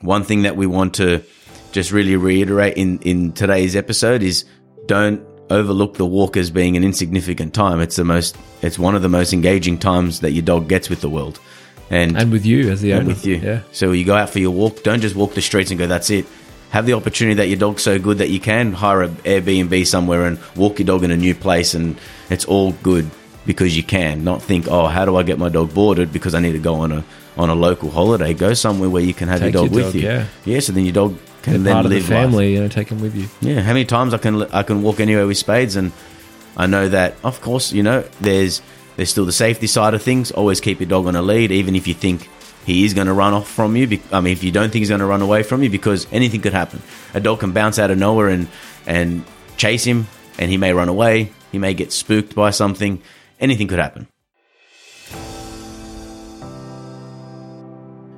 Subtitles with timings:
[0.00, 1.22] one thing that we want to
[1.72, 4.44] just really reiterate in, in today's episode is
[4.86, 7.80] don't overlook the walk as being an insignificant time.
[7.80, 11.00] It's the most, it's one of the most engaging times that your dog gets with
[11.00, 11.40] the world.
[11.90, 13.00] And, And with you as the owner.
[13.00, 13.36] and with you.
[13.36, 13.60] Yeah.
[13.72, 14.82] So you go out for your walk.
[14.82, 16.26] Don't just walk the streets and go, that's it.
[16.70, 20.26] Have the opportunity that your dog's so good that you can hire an Airbnb somewhere
[20.26, 23.10] and walk your dog in a new place, and it's all good
[23.46, 24.22] because you can.
[24.22, 26.74] Not think, oh, how do I get my dog boarded because I need to go
[26.74, 27.04] on a
[27.38, 28.34] on a local holiday.
[28.34, 30.08] Go somewhere where you can have Take your dog your with dog, you.
[30.08, 30.26] yeah.
[30.44, 30.60] yeah.
[30.60, 32.18] So then your dog can They're then part of the live life.
[32.24, 33.28] family, you know, take them with you.
[33.40, 35.92] Yeah, how many times I can I can walk anywhere with spades, and
[36.56, 38.60] I know that of course you know there's
[38.96, 40.30] there's still the safety side of things.
[40.32, 42.28] Always keep your dog on a lead, even if you think
[42.66, 44.00] he is going to run off from you.
[44.12, 46.40] I mean, if you don't think he's going to run away from you, because anything
[46.42, 46.82] could happen.
[47.14, 48.48] A dog can bounce out of nowhere and
[48.86, 49.24] and
[49.56, 51.32] chase him, and he may run away.
[51.52, 53.00] He may get spooked by something.
[53.40, 54.08] Anything could happen.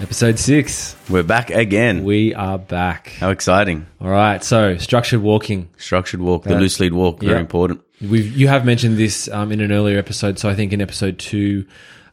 [0.00, 0.96] Episode six.
[1.10, 2.04] We're back again.
[2.04, 3.08] We are back.
[3.20, 3.86] How exciting.
[4.00, 4.42] All right.
[4.42, 5.68] So structured walking.
[5.76, 7.40] Structured walk, the loose lead walk, very Yeah.
[7.40, 7.82] important.
[8.00, 10.38] We've you have mentioned this um, in an earlier episode.
[10.38, 11.66] So I think in episode two,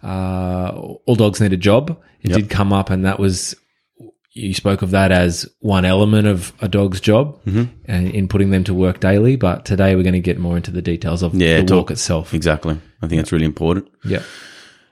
[0.04, 0.70] uh,
[1.06, 1.98] all dogs need a job.
[2.24, 2.38] It Yep.
[2.38, 3.56] did come up, and that was
[4.34, 7.64] you spoke of that as one element of a dog's job Mm-hmm.
[7.86, 9.38] and in putting them to work daily.
[9.38, 11.92] But today we're going to get more into the details of Yeah, the talk- walk
[11.92, 12.34] itself.
[12.34, 12.78] Exactly.
[13.02, 13.88] I think that's really important.
[14.04, 14.22] Yeah.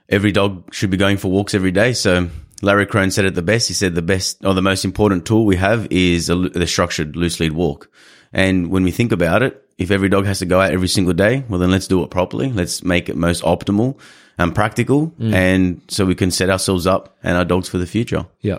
[0.08, 1.92] Every dog should be going for walks every day.
[1.92, 2.28] So
[2.66, 3.68] Larry Krohn said it the best.
[3.68, 7.14] He said the best or the most important tool we have is a, the structured
[7.14, 7.88] loose lead walk.
[8.32, 11.14] And when we think about it, if every dog has to go out every single
[11.14, 12.50] day, well, then let's do it properly.
[12.50, 13.98] Let's make it most optimal
[14.36, 15.14] and practical.
[15.32, 18.26] And so we can set ourselves up and our dogs for the future.
[18.40, 18.58] Yeah.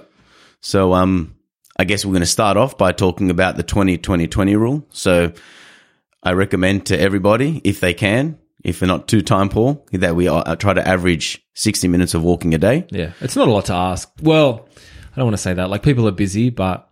[0.62, 1.36] So, um,
[1.78, 4.86] I guess we're going to start off by talking about the 20 20 20 rule.
[4.90, 5.34] So,
[6.24, 10.28] I recommend to everybody, if they can, if we're not too time poor, that we
[10.28, 12.86] uh, try to average 60 minutes of walking a day.
[12.92, 13.14] Yeah.
[13.22, 14.12] It's not a lot to ask.
[14.22, 14.68] Well,
[15.14, 15.70] I don't want to say that.
[15.70, 16.88] Like people are busy, but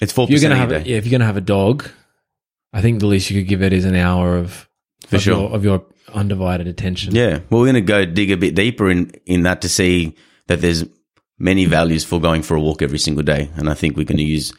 [0.00, 0.82] It's 4% if you're going to have day.
[0.90, 1.88] yeah, if you're going to have a dog,
[2.72, 4.68] I think the least you could give it is an hour of
[5.06, 5.38] For of sure.
[5.40, 7.14] your, of your undivided attention.
[7.14, 7.40] Yeah.
[7.50, 10.60] Well, we're going to go dig a bit deeper in, in that to see that
[10.60, 10.84] there's
[11.38, 13.50] many values for going for a walk every single day.
[13.56, 14.52] And I think we're going to use,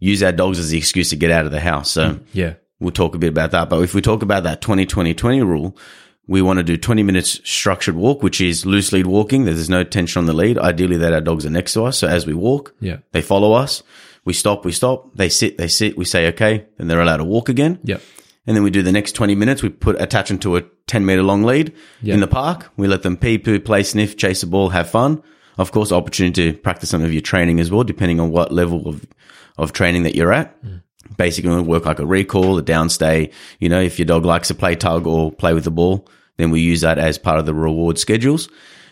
[0.00, 1.90] use our dogs as the excuse to get out of the house.
[1.90, 2.54] So, Yeah.
[2.80, 3.68] We'll talk a bit about that.
[3.68, 5.76] But if we talk about that 20 20 20 rule,
[6.26, 9.44] we want to do 20 minutes structured walk, which is loose lead walking.
[9.44, 10.58] There's no tension on the lead.
[10.58, 11.98] Ideally, that our dogs are next to us.
[11.98, 12.98] So as we walk, Yeah.
[13.12, 13.82] they follow us.
[14.24, 15.14] We stop, we stop.
[15.16, 15.96] They sit, they sit.
[15.96, 16.66] We say, okay.
[16.76, 17.78] Then they're allowed to walk again.
[17.84, 18.00] Yep.
[18.46, 19.62] And then we do the next 20 minutes.
[19.62, 22.14] We put attach them to a 10 meter long lead Yeah.
[22.14, 22.70] in the park.
[22.76, 25.22] We let them pee, poo, play, sniff, chase the ball, have fun.
[25.58, 28.88] Of course, opportunity to practice some of your training as well, depending on what level
[28.88, 29.04] of,
[29.58, 30.62] of training that you're at.
[30.64, 30.82] Mm.
[31.16, 33.32] Basically, work like a recall, a downstay.
[33.58, 36.06] You know, if your dog likes to play tug or play with the ball,
[36.36, 38.48] then we use that as part of the reward schedules.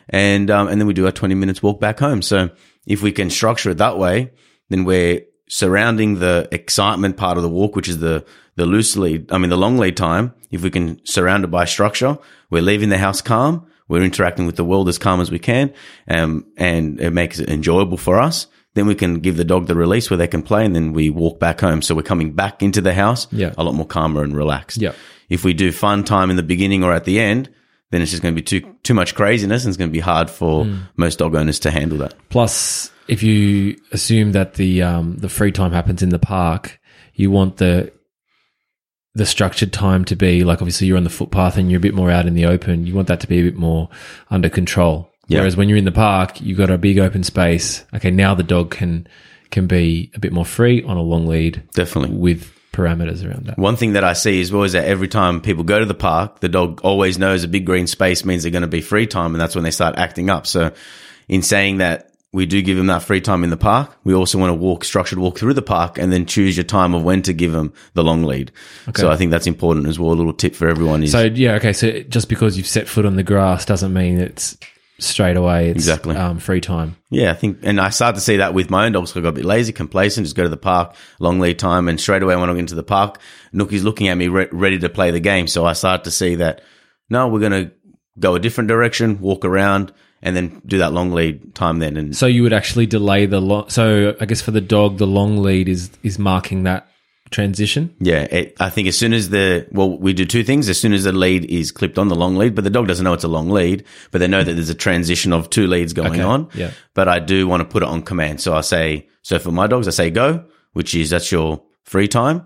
[0.08, 2.22] And, um, and then we do our 20 minutes walk back home.
[2.22, 2.50] So
[2.86, 4.32] if we can structure it that way,
[4.69, 8.25] then we're surrounding the excitement part of the walk, which is the,
[8.56, 10.34] the loose lead, I mean, the long lead time.
[10.50, 12.19] If we can surround it by structure,
[12.50, 13.66] we're leaving the house calm.
[13.86, 15.72] We're interacting with the world as calm as we can.
[16.08, 18.46] Um, and it makes it enjoyable for us.
[18.78, 21.10] Then we can give the dog the release where they can play and then we
[21.10, 21.82] walk back home.
[21.82, 23.52] So we're coming back into the house Yeah.
[23.58, 24.78] a lot more calmer and relaxed.
[24.78, 24.92] Yeah.
[25.28, 27.50] If we do fun time in the beginning or at the end,
[27.90, 29.98] then it's just going to be too, too much craziness and it's going to be
[29.98, 30.64] hard for
[30.96, 32.14] most dog owners to handle that.
[32.28, 36.78] Plus, if you assume that the um, the free time happens in the park,
[37.14, 37.90] you want the
[39.14, 41.94] the structured time to be like obviously you're on the footpath and you're a bit
[41.94, 42.86] more out in the open.
[42.86, 43.88] You want that to be a bit more
[44.30, 45.10] under control.
[45.28, 45.40] Yeah.
[45.40, 47.84] Whereas when you're in the park, you've got a big open space.
[47.94, 49.06] Okay, now the dog can
[49.50, 52.16] can be a bit more free on a long lead Definitely.
[52.16, 53.58] with parameters around that.
[53.58, 55.94] One thing that I see as well is that every time people go to the
[55.94, 59.06] park, the dog always knows a big green space means they're going to be free
[59.06, 60.46] time, and that's when they start acting up.
[60.46, 60.72] So,
[61.28, 64.38] in saying that we do give them that free time in the park, we also
[64.38, 67.22] want to walk structured walk through the park and then choose your time of when
[67.22, 68.52] to give them the long lead.
[68.94, 70.12] So I think that's important as well.
[70.12, 71.72] A little tip for everyone is So yeah, okay.
[71.72, 74.58] So just because you've set foot on the grass doesn't mean it's
[75.00, 75.68] straight away.
[75.70, 76.16] It's Exactly.
[76.16, 76.96] um, free time.
[77.10, 79.16] Yeah, I think, and I started to see that with my own dogs.
[79.16, 82.00] I got a bit lazy, complacent, just go to the park, long lead time, and
[82.00, 83.18] straight away when I get into the park,
[83.54, 85.46] Nookie's looking at me re- ready to play the game.
[85.46, 86.62] So I started to see that,
[87.08, 87.72] no, we're going to
[88.18, 91.96] go a different direction, walk around, and then do that long lead time then.
[91.96, 93.70] And So you would actually delay the long.
[93.70, 96.88] So I guess for the dog, the long lead is is marking that
[97.30, 97.94] transition.
[98.00, 100.69] yeah, it, I think as soon as the, well, we do two things.
[100.69, 103.04] As soon as the lead is clipped on the long lead, but the dog doesn't
[103.04, 105.92] know it's a long lead, but they know that there's a transition of two leads
[105.92, 106.48] going Okay, on.
[106.54, 106.70] yeah.
[106.94, 108.40] But I do want to put it on command.
[108.40, 112.08] So I say, so for my dogs, I say go, which is that's your free
[112.08, 112.44] time.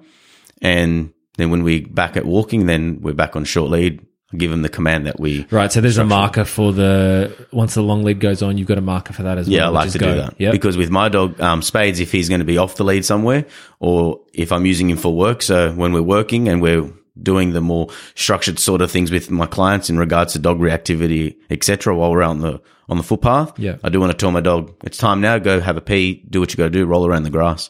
[0.61, 4.07] And then when we back at walking, then we're back on short lead.
[4.37, 5.71] Give them the command that we, Right.
[5.71, 8.83] So there's a marker for the once the long lead goes on, you've got a
[8.83, 9.57] marker for that as well.
[9.57, 10.11] Yeah, I like to go.
[10.15, 10.35] do that.
[10.39, 10.51] Yeah.
[10.53, 13.45] Because with my dog, um, Spades, if he's going to be off the lead somewhere
[13.79, 15.43] or if I'm using him for work.
[15.43, 16.91] So when we're working and we're
[17.23, 21.37] doing the more structured sort of things with my clients in regards to dog reactivity,
[21.51, 21.95] etc.
[21.95, 23.59] while we're out on the, on the footpath.
[23.59, 23.77] Yeah.
[23.85, 25.37] I do want to tell my dog, it's time now.
[25.39, 27.69] Go have a pee, do what you got to do, roll around the grass.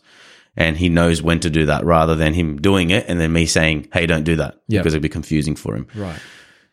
[0.57, 3.47] And he knows when to do that rather than him doing it and then me
[3.47, 4.81] saying, Hey, don't do that Yeah.
[4.81, 5.87] because it'd be confusing for him.
[5.95, 6.21] right.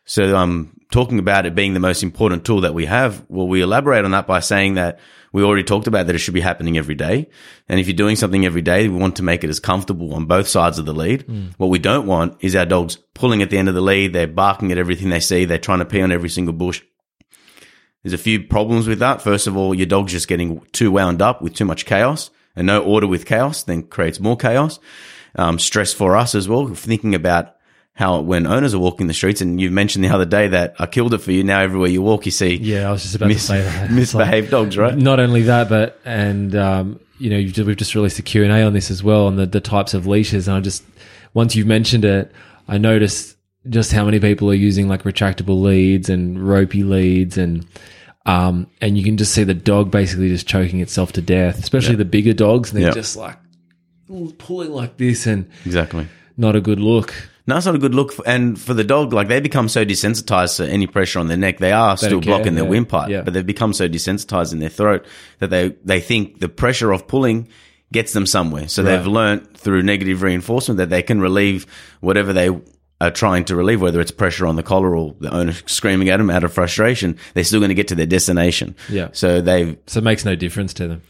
[0.10, 3.62] So, um, talking about it being the most important tool that we have, well, we
[3.62, 5.00] elaborate on that by saying that
[5.32, 7.30] we already talked about that it should be happening every day.
[7.68, 10.26] And if you're doing something every day, we want to make it as comfortable on
[10.26, 11.26] both sides of the lead.
[11.58, 14.14] What we don't want is our dogs pulling at the end of the lead.
[14.14, 15.46] They're barking at everything they see.
[15.46, 16.82] They're trying to pee on every single bush.
[18.02, 19.22] There's a few problems with that.
[19.22, 22.66] First of all, your dog's just getting too wound up with too much chaos and
[22.66, 24.80] no order with chaos then creates more chaos.
[25.36, 27.58] Um, stress for us as well, thinking about
[28.00, 30.86] how when owners are walking the streets and you've mentioned the other day that I
[30.86, 31.44] killed it for you.
[31.44, 33.68] Now everywhere you walk, you see Yeah, I was just about to say that.
[33.68, 34.98] It's like- misbehaved dogs, right?
[34.98, 38.44] Not only that, but and um, you know you've just, we've just released a Q
[38.46, 40.84] and A on this as well on the, the types of leashes, and I just
[41.34, 42.32] once you've mentioned it,
[42.70, 43.36] I noticed
[43.70, 47.68] just how many people are using like retractable leads and ropey leads and.
[48.26, 51.96] Um, and you can just see the dog basically just choking itself to death, especially
[51.96, 52.70] the bigger dogs.
[52.72, 52.94] And they're Yeah.
[52.94, 53.38] just like
[54.38, 56.08] pulling like this and Exactly.
[56.38, 57.14] not a good look.
[57.50, 58.14] No, it's not a good look.
[58.14, 61.38] For, and for the dog, like they become so desensitized to any pressure on their
[61.38, 61.58] neck.
[61.58, 62.70] They are still care, blocking their yeah.
[62.70, 63.22] windpipe, Yeah.
[63.22, 65.06] but they've become so desensitized in their throat
[65.40, 67.48] that they, they think the pressure of pulling
[67.92, 68.68] gets them somewhere.
[68.68, 68.98] So Right.
[68.98, 71.66] they've learnt through negative reinforcement that they can relieve
[72.02, 72.50] whatever they
[73.02, 76.18] are trying to relieve, whether it's pressure on the collar or the owner screaming at
[76.18, 77.18] them out of frustration.
[77.34, 78.76] They're still going to get to their destination.
[78.90, 79.08] Yeah.
[79.14, 81.02] So they've, So it makes no difference to them.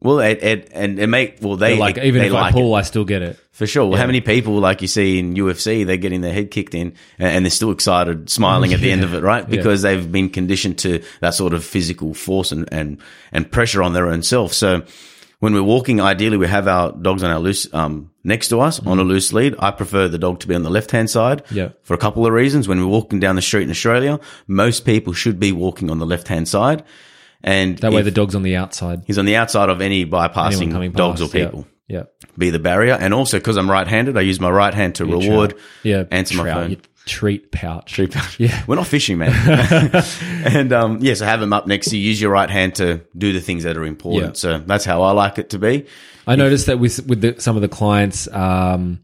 [0.00, 2.48] well, it, it, and it make, well, they They're like even they if like I
[2.50, 2.52] it.
[2.52, 3.38] pull, I still get it.
[3.58, 3.86] For sure.
[3.86, 6.94] Well, how many people, like you see in UFC, they're getting their head kicked in
[7.18, 9.50] and, they're still excited, smiling at the end of it, right?
[9.50, 12.98] Because they've been conditioned to that sort of physical force and, and,
[13.32, 14.52] and pressure on their own self.
[14.54, 14.84] So
[15.40, 18.78] when we're walking, ideally we have our dogs on our loose, um, next to us
[18.86, 19.56] on a loose lead.
[19.58, 21.70] I prefer the dog to be on the left hand side Yeah.
[21.82, 22.68] for a couple of reasons.
[22.68, 26.06] When we're walking down the street in Australia, most people should be walking on the
[26.06, 26.84] left hand side.
[27.42, 29.02] And That way, the dog's on the outside.
[29.08, 31.46] he's on the outside of any bypassing dogs or past, yeah.
[31.46, 32.04] people Yeah.
[32.36, 32.92] be the barrier.
[32.94, 36.04] And also because I'm right-handed, I use my right hand to reward, Yeah.
[36.10, 36.70] answer my phone.
[36.72, 37.92] your treat pouch.
[37.94, 38.38] Treat pouch.
[38.38, 38.62] Yeah.
[38.66, 39.32] We're not fishing, man.
[40.44, 42.06] and um, yeah, so have them up next to you.
[42.06, 44.34] Use your right hand to do the things that are important.
[44.34, 44.38] Yeah.
[44.38, 45.86] So that's how I like it to be.
[46.26, 49.00] I noticed that with with the, some of the clients, um,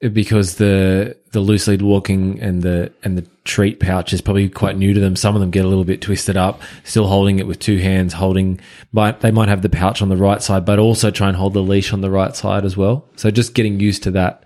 [0.00, 4.76] because the the loose lead walking and the and the treat pouch is probably quite
[4.76, 5.14] new to them.
[5.16, 8.12] Some of them get a little bit twisted up, still holding it with two hands,
[8.14, 8.60] holding.
[8.92, 11.52] But they might have the pouch on the right side, but also try and hold
[11.54, 13.04] the leash on the right side as well.
[13.16, 14.44] So just getting used to that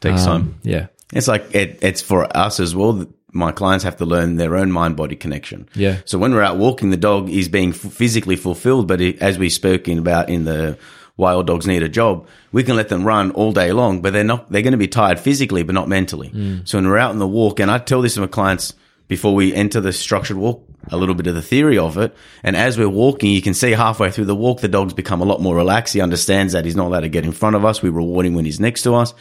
[0.00, 0.40] Takes time.
[0.40, 3.06] Um, Yeah, It's like it, it's for us as well.
[3.32, 5.68] My clients have to learn their own mind body connection.
[5.74, 5.98] Yeah.
[6.04, 9.38] So when we're out walking, the dog is being f- physically fulfilled, but it, as
[9.38, 10.78] we spoke in about in the
[11.16, 14.12] why all dogs need a job, we can let them run all day long, but
[14.12, 14.50] they're not.
[14.50, 16.28] They're going to be tired physically, but not mentally.
[16.30, 16.68] Mm.
[16.68, 18.74] So when we're out in the walk, and I tell this to my clients
[19.08, 22.14] before we enter the structured walk, a little bit of the theory of it.
[22.42, 25.24] And as we're walking, you can see halfway through the walk, the dog's become a
[25.24, 25.94] lot more relaxed.
[25.94, 27.82] He understands that he's not allowed to get in front of us.
[27.82, 29.14] We reward him when he's next to us.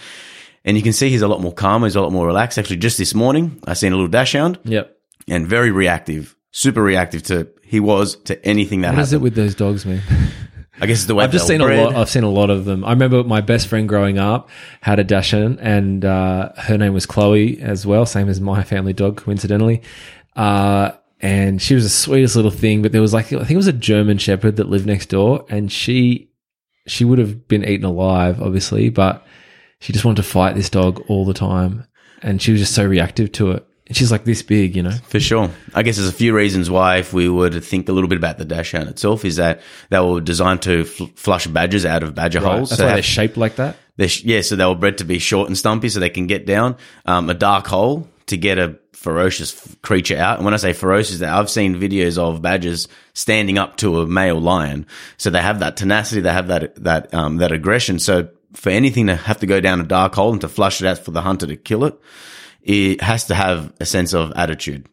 [0.63, 1.87] And you can see he's a lot more calmer.
[1.87, 2.57] He's a lot more relaxed.
[2.57, 4.97] Actually, just this morning, I seen a little Dachshund yep.
[5.27, 9.21] and very reactive, super reactive to, he was to anything that What is happened.
[9.21, 10.01] it with those dogs, man?
[10.79, 11.95] I guess it's the way I've just seen a lot.
[11.95, 12.83] I've seen a lot of them.
[12.83, 14.49] I remember my best friend growing up
[14.81, 18.93] had a Dachshund, and uh, her name was Chloe as well, same as my family
[18.93, 19.81] dog, coincidentally.
[20.35, 20.91] Uh,
[21.21, 22.81] and she was the sweetest little thing.
[22.81, 25.45] But there was like I think it was a German Shepherd that lived next door,
[25.49, 26.29] and she
[26.87, 29.25] she would have been eaten alive, obviously, but
[29.79, 31.87] she just wanted to fight this dog all the time,
[32.21, 33.65] and she was just so reactive to it.
[33.91, 34.97] She's like this big, you know.
[35.09, 35.51] For sure.
[35.75, 38.17] I guess there's a few reasons why, if we were to think a little bit
[38.17, 42.15] about the dachshund itself, is that they were designed to fl- flush badgers out of
[42.15, 42.69] badger holes.
[42.69, 43.77] That's So why they're shaped like that.
[43.97, 46.25] They're, sh- yeah, so they were bred to be short and stumpy so they can
[46.25, 50.37] get down um, a dark hole to get a ferocious f- creature out.
[50.37, 54.41] And when I say ferocious, I've seen videos of badgers standing up to a male
[54.41, 54.87] lion.
[55.17, 57.99] So they have that tenacity, they have that that um, that aggression.
[57.99, 60.87] So for anything to have to go down a dark hole and to flush it
[60.87, 61.93] out for the hunter to kill it,
[62.65, 64.89] it has to have a sense of attitude.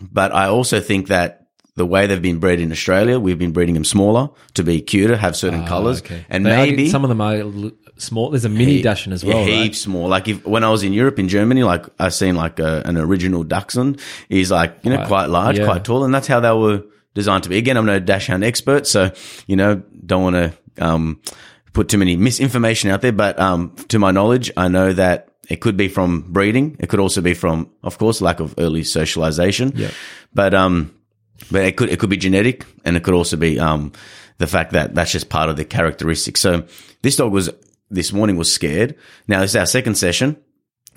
[0.00, 3.74] But I also think that the way they've been bred in Australia, we've been breeding
[3.74, 7.20] them smaller to be cuter, have certain colors, and They are- maybe some of them
[7.20, 7.42] are
[7.98, 8.30] small.
[8.30, 9.62] There's a mini Dachshund as well, yeah, right?
[9.64, 10.08] heaps more.
[10.08, 12.96] Like if when I was in Europe in Germany, like I seen like a, an
[12.96, 15.64] original Dachshund is like you know Quite- quite large, yeah.
[15.66, 16.82] quite tall, and that's how they were
[17.14, 17.56] designed to be.
[17.58, 19.10] Again, I'm no Dachshund expert, so
[19.46, 21.20] you know don't want to um,
[21.72, 23.12] put too many misinformation out there.
[23.12, 26.76] But um, to my knowledge, I know that it could be from breeding.
[26.80, 29.72] It could also be from, of course, lack of early socialization.
[29.74, 29.90] Yeah.
[30.34, 30.94] But um,
[31.50, 33.92] but it could it could be genetic, and it could also be um
[34.38, 36.40] the fact that that's just part of the characteristics.
[36.40, 36.64] So
[37.02, 37.50] this dog was
[37.90, 38.96] this morning was scared.
[39.28, 40.36] Now this is our second session,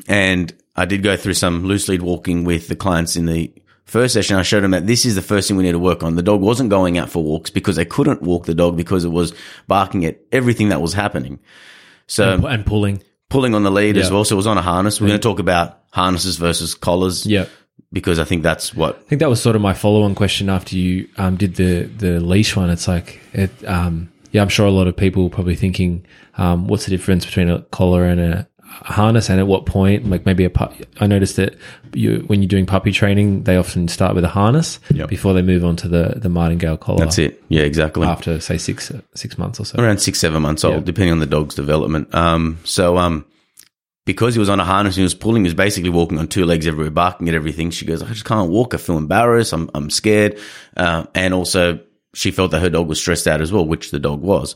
[0.07, 3.53] and I did go through some loose lead walking with the clients in the
[3.85, 4.37] first session.
[4.37, 6.15] I showed them that this is the first thing we need to work on.
[6.15, 9.09] The dog wasn't going out for walks because they couldn't walk the dog because it
[9.09, 9.33] was
[9.67, 11.39] barking at everything that was happening.
[12.07, 13.03] So and, and pulling.
[13.29, 14.25] Pulling on the lead as well.
[14.25, 14.99] So it was on a harness.
[14.99, 17.25] We're going to talk about harnesses versus collars.
[17.25, 17.45] Yeah.
[17.91, 20.75] Because I think that's what I think that was sort of my follow-on question after
[20.75, 22.69] you um, did the the leash one.
[22.69, 23.49] It's like it.
[23.65, 26.05] Um, yeah, I'm sure a lot of people are probably thinking,
[26.37, 30.09] um, what's the difference between a collar and a harness, and at what point?
[30.09, 30.49] Like maybe a.
[30.49, 31.55] pu- I noticed that
[31.93, 35.09] you when you're doing puppy training, they often start with a harness Yep.
[35.09, 36.99] before they move on to the the martingale collar.
[36.99, 37.43] that's it.
[37.49, 38.07] Yeah, exactly.
[38.07, 39.79] After say six six months or so.
[39.81, 40.81] around six, seven months old, Yeah.
[40.81, 42.13] depending on the dog's development.
[42.15, 43.25] Um, so, um,
[44.05, 46.27] because he was on a harness and he was pulling, he was basically walking on
[46.27, 47.69] two legs everywhere, barking at everything.
[47.69, 48.73] She goes, I just can't walk.
[48.73, 49.53] I feel embarrassed.
[49.53, 50.39] I'm, I'm scared.
[50.75, 51.79] Uh, and also
[52.15, 54.55] she felt that her dog was stressed out as well, which the dog was.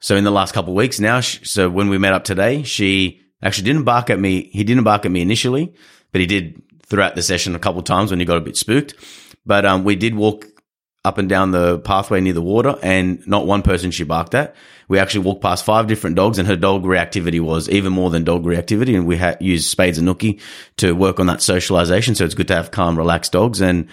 [0.00, 2.62] So in the last couple of weeks now, sh so when we met up today,
[2.64, 4.50] she actually didn't bark at me.
[4.52, 5.74] He didn't bark at me initially,
[6.12, 8.56] but he did throughout the session a couple of times when he got a bit
[8.56, 8.94] spooked.
[9.46, 10.46] But, um, we did walk
[11.04, 14.54] up and down the pathway near the water and not one person she barked at.
[14.88, 18.24] We actually walked past five different dogs and her dog reactivity was even more than
[18.24, 18.94] dog reactivity.
[18.94, 20.40] And we had used Spades and Nookie
[20.76, 22.14] to work on that socialization.
[22.14, 23.62] So it's good to have calm, relaxed dogs.
[23.62, 23.88] And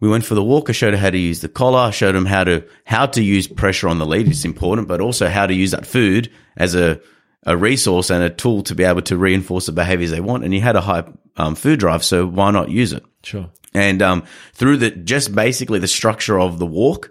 [0.00, 0.68] we went for the walk.
[0.68, 1.80] I showed her how to use the collar.
[1.80, 4.28] I showed him how to, how to use pressure on the lead.
[4.28, 7.00] It's important, but also how to use that food as a,
[7.44, 10.44] a resource and a tool to be able to reinforce the behaviors they want.
[10.44, 11.04] And he had a high
[11.36, 12.04] um, food drive.
[12.04, 13.04] So why not use it?
[13.22, 13.50] Sure.
[13.74, 17.10] And um, through the just basically the structure of the walk,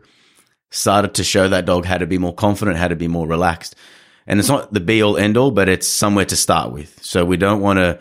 [0.73, 3.75] started to show that dog how to be more confident, how to be more relaxed.
[4.25, 7.03] And it's not the be all end all, but it's somewhere to start with.
[7.03, 7.99] So we don't want to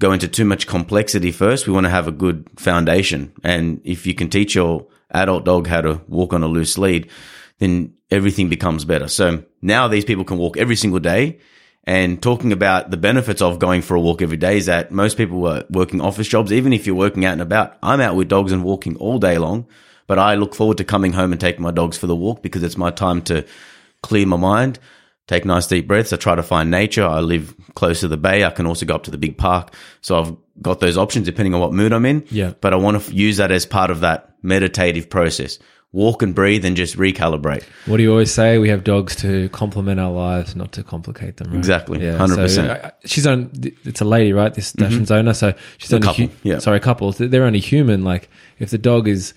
[0.00, 1.66] go into too much complexity first.
[1.66, 3.32] We want to have a good foundation.
[3.42, 7.08] And if you can teach your adult dog how to walk on a loose lead,
[7.58, 9.08] then everything becomes better.
[9.08, 11.38] So now these people can walk every single day.
[11.90, 15.16] And talking about the benefits of going for a walk every day is that most
[15.16, 16.52] people are working office jobs.
[16.52, 19.38] Even if you're working out and about, I'm out with dogs and walking all day
[19.38, 19.66] long,
[20.06, 22.62] but I look forward to coming home and taking my dogs for the walk because
[22.62, 23.44] it's my time to
[24.04, 24.78] clear my mind,
[25.26, 26.12] take nice deep breaths.
[26.12, 27.04] I try to find nature.
[27.04, 28.44] I live close to the bay.
[28.44, 29.74] I can also go up to the big park.
[30.00, 32.24] So I've got those options depending on what mood I'm in.
[32.30, 32.52] Yeah.
[32.60, 35.58] But I want to use that as part of that meditative process.
[35.92, 37.64] Walk and breathe and just recalibrate.
[37.86, 38.58] What do you always say?
[38.58, 41.48] We have dogs to complement our lives, not to complicate them.
[41.50, 41.58] Right?
[41.58, 42.00] Exactly.
[42.04, 42.48] Yeah, 100%.
[42.48, 43.50] So, uh, she's on.
[43.84, 44.54] It's a lady, right?
[44.54, 45.34] This Dachshund's owner.
[45.34, 46.58] So she's only couple, hu- yeah.
[46.60, 47.10] Sorry, a couple.
[47.10, 48.04] They're only human.
[48.04, 48.28] Like
[48.60, 49.34] if the dog is,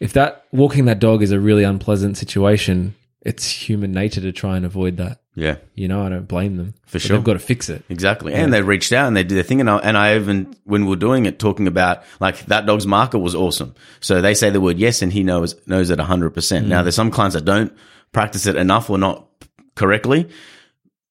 [0.00, 4.56] if that walking that dog is a really unpleasant situation, it's human nature to try
[4.56, 5.20] and avoid that.
[5.36, 5.56] Yeah.
[5.74, 6.74] You know, I don't blame them.
[6.86, 7.16] For sure.
[7.18, 7.84] they've got to fix it.
[7.90, 8.32] Exactly.
[8.32, 9.60] And they reached out and they did their thing.
[9.60, 12.86] And I, and I even, when we were doing it, talking about like that dog's
[12.86, 13.74] marker was awesome.
[14.00, 16.66] So they say the word yes and he knows, knows it 100%.
[16.66, 17.76] Now there's some clients that don't
[18.12, 19.26] practice it enough or not
[19.74, 20.28] correctly.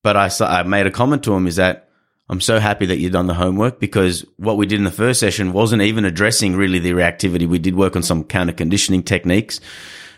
[0.01, 1.89] But I, I made a comment to him is that
[2.27, 5.20] I'm so happy that you've done the homework because what we did in the first
[5.20, 7.48] session wasn't even addressing really the reactivity.
[7.48, 9.62] We did work on some counter conditioning techniques.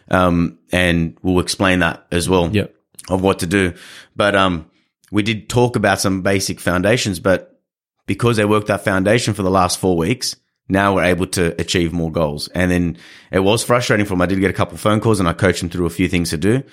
[0.10, 2.74] Um, and we'll explain that as well Yep.
[3.10, 3.74] Of what to do.
[4.16, 4.70] But um,
[5.12, 7.62] we did talk about some basic foundations, but
[8.06, 10.36] because they worked that foundation for the last four weeks,
[10.70, 12.48] now we're able to achieve more goals.
[12.50, 12.98] And then
[13.32, 14.22] it was frustrating for them.
[14.22, 16.32] I did get a couple phone calls and I coached them through a few things
[16.32, 16.64] to do.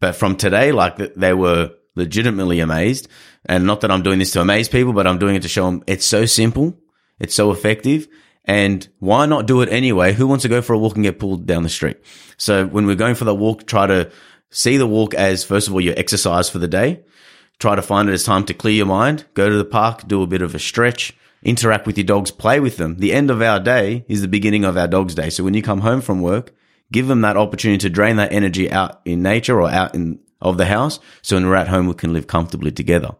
[0.00, 3.08] But from today, like they were legitimately amazed.
[3.46, 5.66] And not that I'm doing this to amaze people, but I'm doing it to show
[5.66, 6.76] them it's so simple.
[7.20, 8.08] It's so effective.
[8.44, 10.12] And why not do it anyway?
[10.12, 11.98] Who wants to go for a walk and get pulled down the street?
[12.36, 14.10] So when we're going for the walk, try to
[14.54, 17.02] see the walk as first of all your exercise for the day.
[17.58, 19.24] Try to find it as time to clear your mind.
[19.34, 22.60] Go to the park, do a bit of a stretch, interact with your dogs, play
[22.60, 22.96] with them.
[22.98, 25.30] The end of our day is the beginning of our dog's day.
[25.30, 26.52] So when you come home from work,
[26.90, 30.58] give them that opportunity to drain that energy out in nature or out in of
[30.58, 31.00] the house.
[31.22, 33.16] So when we're at home, we can live comfortably together.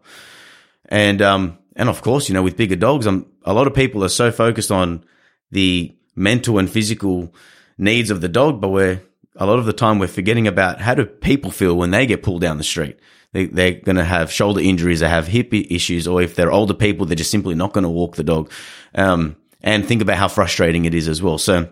[0.87, 4.03] And um, and of course, you know, with bigger dogs, um, a lot of people
[4.03, 5.03] are so focused on
[5.51, 7.33] the mental and physical
[7.77, 9.01] needs of the dog, but we're
[9.35, 12.23] a lot of the time we're forgetting about how do people feel when they get
[12.23, 12.97] pulled down the street.
[13.33, 16.73] They, they're going to have shoulder injuries, they have hip issues, or if they're older
[16.73, 18.49] people, they're just simply not going to walk the dog.
[18.93, 21.37] Um, and think about how frustrating it is as well.
[21.37, 21.69] So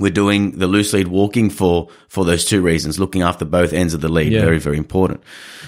[0.00, 3.94] we're doing the loose lead walking for for those two reasons, looking after both ends
[3.94, 4.32] of the lead.
[4.32, 4.40] Yeah.
[4.40, 5.22] Very very important.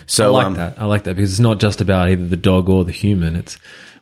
[0.07, 0.81] So I like um, that.
[0.81, 3.37] I like that because it's not just about either the dog or the human.
[3.37, 3.59] It's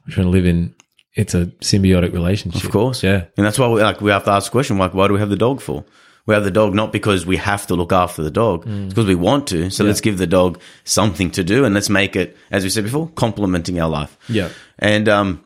[0.07, 0.75] we're trying to live in.
[1.15, 2.65] It's a symbiotic relationship.
[2.65, 3.03] Of course.
[3.03, 3.27] Yeah.
[3.37, 5.21] And that's why we, like, we have to ask the question, like, why do we
[5.21, 5.85] have the dog for?
[6.27, 8.65] We have the dog not because we have to look after the dog.
[8.65, 8.85] Mm.
[8.87, 9.69] It's because we want to.
[9.71, 12.85] So let's give the dog something to do and let's make it, as we said
[12.85, 14.17] before, complementing our life.
[14.29, 14.49] Yeah.
[14.79, 15.45] And, um,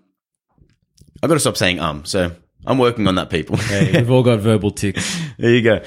[1.20, 2.30] I've got to stop saying, um, so
[2.64, 3.56] I'm working on that, people.
[3.56, 5.20] Hey, we've all got verbal tics.
[5.38, 5.82] there you go.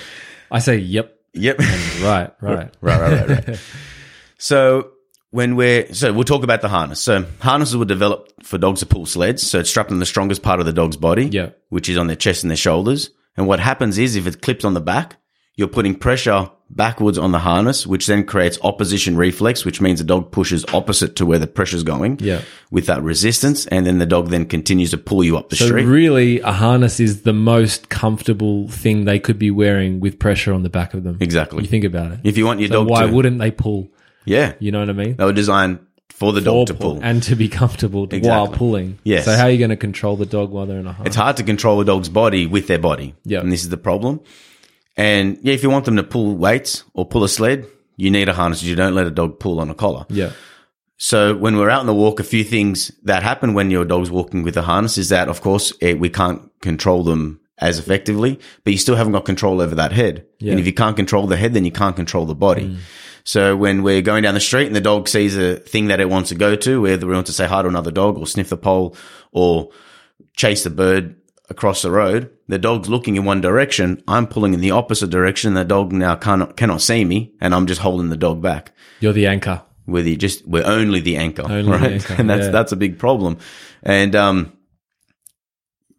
[0.52, 1.18] I say yep.
[1.34, 1.60] Yep.
[2.02, 2.32] Right.
[2.42, 2.74] Right.
[2.82, 3.60] Right, right, right, right.
[4.38, 4.92] so
[5.30, 7.00] when we're so we'll talk about the harness.
[7.00, 9.50] So harnesses were developed for dogs to pull sleds.
[9.50, 11.52] So it's strapped on the strongest part of the dog's body, Yeah.
[11.70, 13.12] which is on their chest and their shoulders.
[13.38, 15.18] And what happens is if it clips on the back,
[15.56, 20.06] you're putting pressure backwards on the harness, which then creates opposition reflex, which means the
[20.06, 22.18] dog pushes opposite to where the pressure's going.
[22.22, 22.42] Yeah.
[22.72, 25.68] With that resistance, and then the dog then continues to pull you up the street.
[25.68, 25.86] So street.
[25.86, 30.64] really, a harness is the most comfortable thing they could be wearing with pressure on
[30.64, 31.18] the back of them.
[31.20, 31.64] exactly.
[31.64, 32.20] You think about it.
[32.24, 33.90] if you want your So dog why to, wouldn't they pull?
[34.26, 35.18] yeah, You know what I mean?
[35.18, 35.80] they were designed
[36.22, 37.00] for the dog to pull.
[37.02, 38.58] and to be comfortable while Exactly.
[38.58, 39.00] pulling.
[39.04, 39.26] Yes.
[39.26, 41.08] So how are you going to control the dog while they're in a harness?
[41.08, 43.16] It's hard to control a dog's body with their body.
[43.26, 43.40] Yeah.
[43.42, 44.22] And this is the problem.
[44.98, 47.66] And yeah, if you want them to pull weights or pull a sled,
[47.98, 48.62] you need a harness.
[48.64, 50.06] You don't let a dog pull on a collar.
[50.10, 50.32] yeah.
[51.04, 54.12] So when we're out on the walk, a few things that happen when your dog's
[54.12, 58.40] walking with a harness is that, of course, eh, we can't control them as effectively,
[58.64, 60.28] but you still haven't got control over that head.
[60.38, 60.52] Yeah.
[60.52, 62.78] And if you can't control the head, then you can't control the body.
[63.24, 66.10] So when we're going down the street and the dog sees a thing that it
[66.10, 68.50] wants to go to, whether we want to say hi to another dog or sniff
[68.50, 68.96] the pole
[69.32, 69.70] or
[70.36, 71.16] chase the bird
[71.50, 74.02] across the road, the dog's looking in one direction.
[74.08, 75.54] I'm pulling in the opposite direction.
[75.54, 79.14] The dog now cannot, cannot see me and I'm just holding the dog back You're
[79.14, 79.62] the anchor.
[79.86, 81.92] where you just we're only the anchor, Only the right?
[81.94, 82.52] anchor, and that's yeah.
[82.52, 83.38] that's a big problem.
[83.84, 84.54] And um,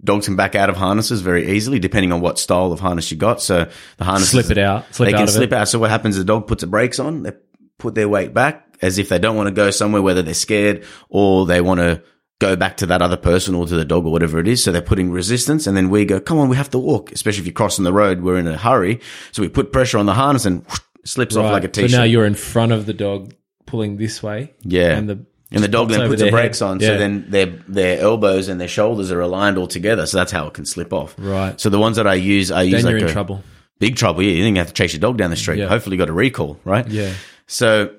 [0.04, 3.16] dogs can back out of harnesses very easily, depending on what style of harness you
[3.16, 3.40] got.
[3.40, 4.94] So the harness Slip it out.
[4.94, 5.54] Slip they out can slip it.
[5.54, 5.68] out.
[5.68, 6.16] So what happens?
[6.16, 7.22] Is the dog puts the brakes on.
[7.22, 7.32] They
[7.78, 10.84] put their weight back as if they don't want to go somewhere, whether they're scared
[11.08, 12.02] or they want to
[12.40, 14.62] go back to that other person or to the dog or whatever it is.
[14.62, 17.40] So they're putting resistance, and then we go, "Come on, we have to walk." Especially
[17.40, 20.14] if you're crossing the road, we're in a hurry, so we put pressure on the
[20.14, 21.90] harness and whoosh, slips off like a t-shirt.
[21.90, 23.34] So now you're in front of the dog
[23.66, 24.52] pulling this way.
[24.62, 24.96] Yeah.
[24.96, 26.66] And the And the dog then puts the brakes head.
[26.66, 26.88] on, Yeah.
[26.88, 30.06] so then their their elbows and their shoulders are aligned all together.
[30.06, 31.14] So that's how it can slip off.
[31.18, 31.60] Right.
[31.60, 33.42] So the ones that I use, I use then like you're in a trouble.
[33.78, 34.22] big trouble.
[34.22, 35.58] Yeah, you think you have to chase your dog down the street.
[35.58, 35.68] Yeah.
[35.68, 36.86] Hopefully, you got a recall, right?
[36.88, 37.12] Yeah.
[37.46, 37.94] So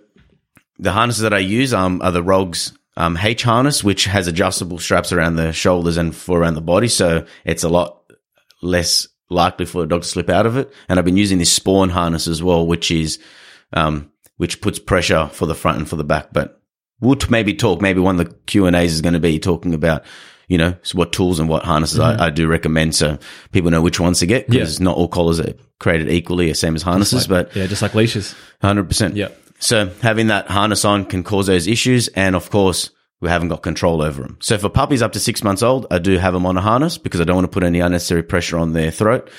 [0.80, 4.80] the harnesses that I use um, are the Rogz um, H harness, which has adjustable
[4.80, 6.88] straps around the shoulders and for around the body.
[6.88, 8.02] So it's a lot
[8.62, 10.72] less likely for a dog to slip out of it.
[10.90, 13.20] And I've been using this Sporn harness as well, which is
[13.74, 16.30] um, which puts pressure for the front and for the back.
[16.34, 16.62] But
[17.00, 17.82] we'll t- maybe talk.
[17.82, 20.04] Maybe one of the Q and A's is going to be talking about.
[20.50, 22.22] You know so what tools and what harnesses I, mm-hmm.
[22.22, 23.18] I do recommend, so
[23.54, 24.50] people know which ones to get.
[24.50, 27.28] Because not all collars are created equally, the same as harnesses.
[27.28, 28.36] but Yeah, just like leashes.
[28.62, 29.16] Hundred percent.
[29.16, 29.30] Yeah.
[29.60, 32.90] So having that harness on can cause those issues, and of course,
[33.22, 34.38] we haven't got control over them.
[34.42, 36.98] So for puppies up to six months old, I do have them on a harness
[36.98, 39.32] because I don't want to put any unnecessary pressure on their throat.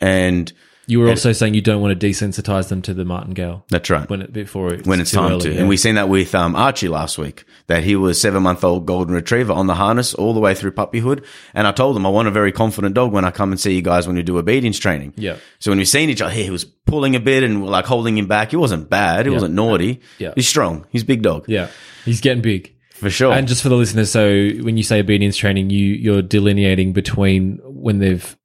[0.00, 0.52] And
[0.88, 4.08] You were also saying you don't want to desensitize them to the martingale that's right.
[4.08, 5.52] when it before it's when it's time early, to.
[5.52, 5.60] yeah.
[5.60, 8.86] And we seen that with um, Archie last week, that he was seven month old
[8.86, 11.24] golden retriever on the harness all the way through puppyhood.
[11.54, 13.74] And I told him I want a very confident dog when I come and see
[13.74, 15.14] you guys when we do obedience training.
[15.16, 15.38] Yeah.
[15.58, 18.28] So when we seen each other, he was pulling a bit and like holding him
[18.28, 18.50] back.
[18.50, 19.26] He wasn't bad.
[19.26, 20.00] He wasn't naughty.
[20.18, 20.32] Yeah.
[20.36, 20.86] He's strong.
[20.90, 21.46] He's a big dog.
[21.48, 21.68] yeah,
[22.04, 22.74] he's getting big.
[22.90, 23.32] For sure.
[23.32, 24.26] And just for the listeners, so
[24.62, 28.36] when you say obedience training, you you're delineating between when they've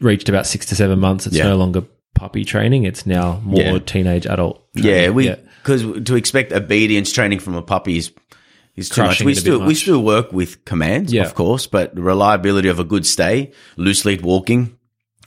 [0.00, 1.26] reached about six to seven months.
[1.26, 1.44] It's Yeah.
[1.48, 1.82] no longer
[2.14, 3.78] puppy training; it's now more Yeah.
[3.78, 4.64] teenage adult.
[4.74, 8.10] Yeah, we because to expect obedience training from a puppy is
[8.76, 9.22] is too much.
[9.22, 11.24] We it a bit still we still work with commands, Yeah.
[11.24, 14.76] of course, but the reliability of a good stay, loose lead walking,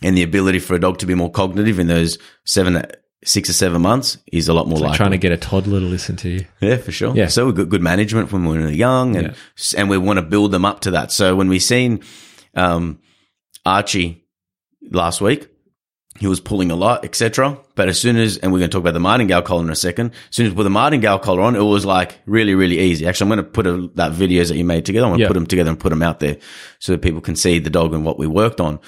[0.01, 2.83] and the ability for a dog to be more cognitive in those seven,
[3.23, 4.97] six or seven months is a lot more like likely.
[4.97, 6.45] trying to get a toddler to listen to you.
[6.61, 7.13] Yeah, for sure.
[7.15, 7.27] Yeah.
[7.27, 9.33] So we've got good management when we're young and,
[9.77, 11.11] and we want to build them up to that.
[11.11, 11.99] So when we've seen,
[12.55, 12.99] um,
[13.65, 14.22] Archie
[14.91, 15.47] last week,
[16.19, 17.57] he was pulling a lot, etc.
[17.73, 19.75] But as soon as, and we're going to talk about the martingale collar in a
[19.75, 22.77] second, as soon as we put the martingale collar on, it was like really, really
[22.79, 23.07] easy.
[23.07, 25.05] Actually, I'm going to put a, that videos that you made together.
[25.07, 25.27] I'm going to Yeah.
[25.29, 26.37] put them together and put them out there
[26.77, 28.79] so that people can see the dog and what we worked on.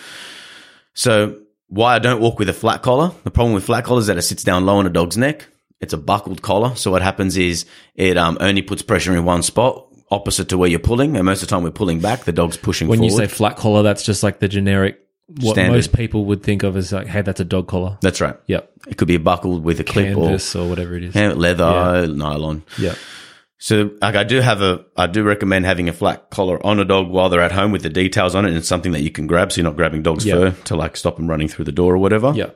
[0.93, 3.11] So why I don't walk with a flat collar?
[3.23, 5.47] The problem with flat collar is that it sits down low on a dog's neck.
[5.81, 6.75] It's a buckled collar.
[6.75, 10.69] So what happens is it um, only puts pressure in one spot opposite to where
[10.69, 11.17] you're pulling.
[11.17, 12.23] And most of the time we're pulling back.
[12.23, 13.11] The dog's pushing When forward.
[13.11, 15.75] you say flat collar, that's just like the generic what Standard.
[15.75, 17.97] most people would think of as like, hey, that's a dog collar.
[18.01, 18.35] That's right.
[18.47, 21.15] Yep, It could be a buckle with a clip canvas or whatever it is.
[21.15, 21.63] leather,
[22.07, 22.13] Yeah.
[22.13, 22.63] nylon.
[22.77, 22.93] Yeah,
[23.57, 26.85] So, like, I do have a, I do recommend having a flat collar on a
[26.85, 29.09] dog while they're at home with the details on it, and it's something that you
[29.09, 30.35] can grab, so you're not grabbing dog's Yeah.
[30.35, 32.33] fur to like stop them running through the door or whatever.
[32.35, 32.51] Yeah.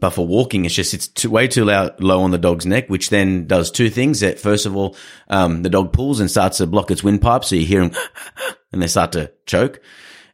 [0.00, 2.88] But for walking, it's just it's too, way too low, low on the dog's neck,
[2.90, 4.20] which then does two things.
[4.20, 4.96] That first of all,
[5.28, 7.92] um, the dog pulls and starts to block its windpipe, so you hear them,
[8.72, 9.80] and they start to choke.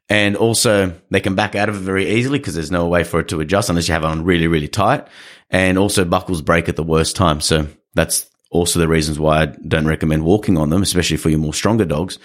[0.08, 3.20] And also, they can back out of it very easily because there's no way for
[3.20, 5.06] it to adjust unless you have it on really, really tight.
[5.50, 7.40] And also, buckles break at the worst time.
[7.40, 11.38] So that's also the reasons why I don't recommend walking on them, especially for your
[11.38, 12.18] more stronger dogs.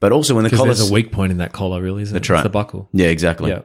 [0.00, 2.30] But also, when the collar there's a weak point in that collar, really, isn't That's
[2.30, 2.34] it?
[2.34, 2.88] It's the buckle.
[2.92, 3.62] yeah, exactly Yeah.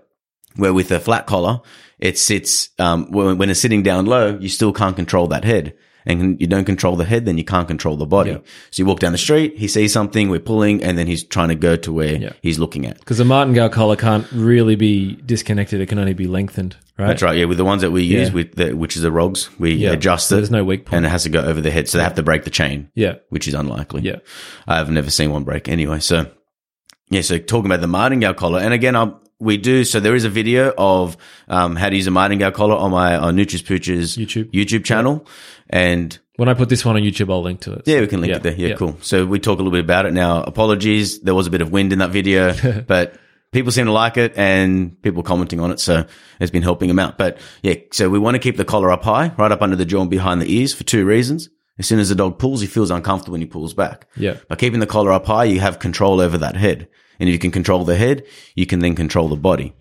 [0.56, 1.62] where with a flat collar,
[2.00, 5.76] it sits, um, when, when it's sitting down low, you still can't control that head.
[6.06, 8.32] And you don't control the head, then you can't control the body.
[8.32, 8.38] Yeah.
[8.72, 11.50] So you walk down the street, he sees something, we're pulling, and then he's trying
[11.50, 12.34] to go to where Yeah.
[12.42, 13.00] he's looking at.
[13.00, 17.08] Because the martingale collar can't really be disconnected; it can only be lengthened, right?
[17.08, 17.38] That's right.
[17.38, 17.46] Yeah.
[17.46, 18.34] With the ones that we use, Yeah.
[18.34, 20.98] with the, which is the Rogz, we adjust So it there's no weak point.
[20.98, 21.88] and it has to go over the head.
[21.88, 24.02] So they have to break the chain, Yeah, which is unlikely.
[24.02, 24.18] yeah,
[24.68, 26.00] I've never seen one break anyway.
[26.00, 26.26] So,
[27.10, 29.84] yeah, so talking about the martingale collar, and again, i we do.
[29.84, 31.18] So there is a video of
[31.50, 34.50] um, how to use a martingale collar on my on Nutris Pooch's YouTube.
[34.54, 35.28] YouTube channel,
[35.74, 37.82] and When I put this one on YouTube, I'll link to it.
[37.86, 38.56] yeah, we can link Yeah, it there.
[38.56, 38.76] Yeah, yeah.
[38.76, 38.98] cool.
[39.02, 40.42] So we talk a little bit about it now.
[40.44, 42.54] Apologies, there was a bit of wind in that video,
[42.88, 43.16] but
[43.52, 46.06] people seem to like it and people commenting on it, so
[46.40, 47.18] it's been helping them out.
[47.18, 49.86] But yeah, so we want to keep the collar up high, right up under the
[49.86, 51.50] jaw and behind the ears for two reasons.
[51.80, 54.08] As soon as the dog pulls, he feels uncomfortable when he pulls back.
[54.16, 54.38] Yeah.
[54.48, 56.88] By keeping the collar up high, you have control over that head.
[57.20, 59.74] And if you can control the head, you can then control the body.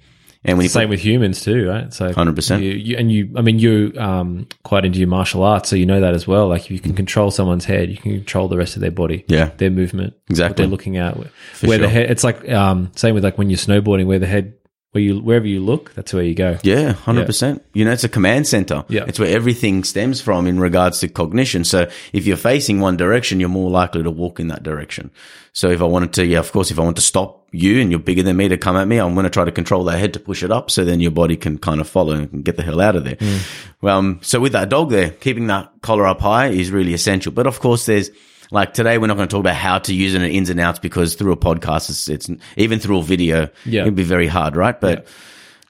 [0.45, 1.93] And when you Same with humans too, right?
[1.95, 2.63] So 100%.
[2.63, 5.87] You, you, and you, I mean, you're um, quite into your martial arts, so you
[5.87, 6.49] know that as well.
[6.49, 9.25] Like, if you can control someone's head, you can control the rest of their body,
[9.29, 9.51] Yeah.
[9.59, 10.63] their movement, what Exactly.
[10.65, 11.29] they're looking at, where,
[11.65, 12.11] where the head.
[12.11, 14.55] It's like um, same with like when you're snowboarding, where the head,
[14.93, 16.59] where you wherever you look, that's where you go.
[16.63, 17.65] Yeah, hundred percent.
[17.73, 18.85] You know, it's a command center.
[18.89, 19.05] Yeah.
[19.09, 21.65] it's where everything stems from in regards to cognition.
[21.65, 25.11] So if you're facing one direction, you're more likely to walk in that direction.
[25.55, 27.91] So if I wanted to, yeah, of course, if I want to stop you and
[27.91, 29.99] you're bigger than me to come at me, I'm going to try to control that
[29.99, 32.57] head to push it up, so then your body can kind of follow and get
[32.57, 33.17] the hell out of there.
[33.83, 37.33] Um, so with that dog there, keeping that collar up high is really essential.
[37.33, 38.11] But of course, there's
[38.53, 40.61] like today, we're not going to talk about how to use it and ins and
[40.61, 43.83] outs because through a podcast, it's, it's even through a video, Yeah.
[43.83, 44.79] it'd be very hard, right?
[44.81, 45.07] But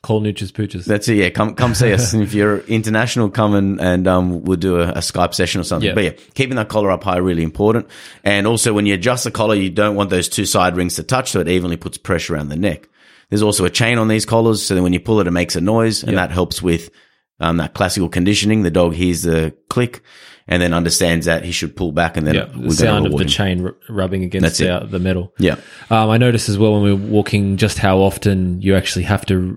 [0.03, 0.85] Call Nutris Pooches.
[0.85, 1.15] that's it.
[1.15, 2.13] Yeah, come come see us.
[2.13, 5.65] And if you're international, come and and um, we'll do a, a Skype session or
[5.65, 5.91] something.
[5.91, 5.95] Yeah.
[5.95, 7.87] But yeah, keeping that collar up high really important.
[8.25, 11.05] And also, when you adjust the collar, you don't want those two side rings to
[11.05, 12.89] touch, so it evenly puts pressure around the neck.
[13.31, 15.55] There's also a chain on these collars, so then when you pull it, it makes
[15.55, 16.91] a noise, and that helps with
[17.39, 18.63] um, that classical conditioning.
[18.65, 20.03] The dog hears the click
[20.53, 23.19] and then understands that he should pull back, and then yeah, the sound of the
[23.23, 23.27] him.
[23.29, 25.33] chain r- rubbing against the, the metal.
[25.39, 25.57] Yeah.
[25.91, 29.25] Um, I noticed as well when we we're walking just how often you actually have
[29.27, 29.57] to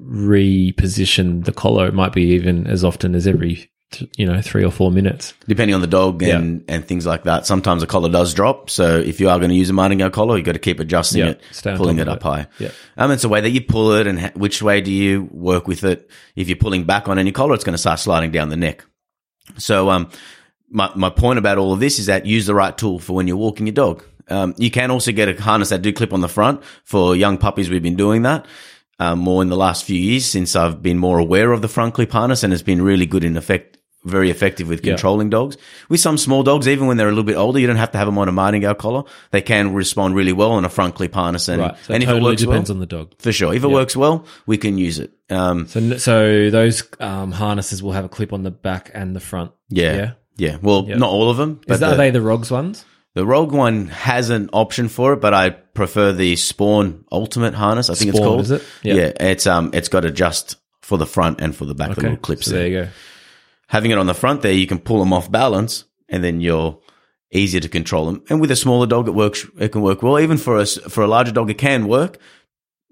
[0.55, 1.87] reposition the collar.
[1.87, 3.69] It might be even as often as every,
[4.17, 5.33] you know, three or four minutes.
[5.47, 7.45] depending on the dog and, and things like that.
[7.45, 8.69] Sometimes the collar does drop.
[8.69, 11.19] So if you are going to use a martingale collar, you've got to keep adjusting
[11.25, 12.23] Yeah, it, stay pulling it up it.
[12.23, 12.47] high.
[12.59, 12.71] Yeah.
[12.97, 15.67] Um, it's a way that you pull it and ha- which way do you work
[15.67, 16.09] with it?
[16.35, 18.85] If you're pulling back on any collar, it's going to start sliding down the neck.
[19.57, 20.09] So, um,
[20.75, 23.27] my, my point about all of this is that use the right tool for when
[23.27, 24.03] you're walking your dog.
[24.27, 27.37] Um, you can also get a harness that do clip on the front for young
[27.37, 27.69] puppies.
[27.69, 28.45] We've been doing that.
[28.99, 31.93] Um, more in the last few years since I've been more aware of the front
[31.93, 35.57] clip harness and it's been really good in effect, very effective with controlling dogs.
[35.89, 37.97] With some small dogs, even when they're a little bit older, you don't have to
[37.97, 39.03] have them on a martingale collar.
[39.31, 41.47] They can respond really well on a front clip harness.
[41.49, 41.77] And, Right.
[41.85, 43.13] So and it if it totally works depends well, on the dog.
[43.19, 43.53] for sure.
[43.53, 45.11] If it works well, we can use it.
[45.29, 49.19] Um, So, so those um, harnesses will have a clip on the back and the
[49.21, 49.51] front.
[49.69, 49.95] yeah.
[49.95, 50.11] Yeah.
[50.37, 50.57] Yeah.
[50.61, 52.83] Well, not all of them, but Is that, the- are they the Rogz ones?
[53.13, 57.89] The Rogue one has an option for it, but I prefer the Sporn Ultimate harness.
[57.89, 58.41] I think it's Sporn, called.
[58.41, 58.63] is it?
[58.83, 58.93] Yeah.
[58.95, 59.11] Yeah.
[59.21, 61.95] it's um, it's got adjust for the front and for the back.
[61.95, 62.59] The little clips So there.
[62.59, 62.89] there you go.
[63.67, 66.77] Having it on the front there, you can pull them off balance, and then you're
[67.31, 68.21] easier to control them.
[68.29, 69.45] And with a smaller dog, it works.
[69.57, 70.19] It can work well.
[70.19, 72.17] Even for a s- for a larger dog, it can work.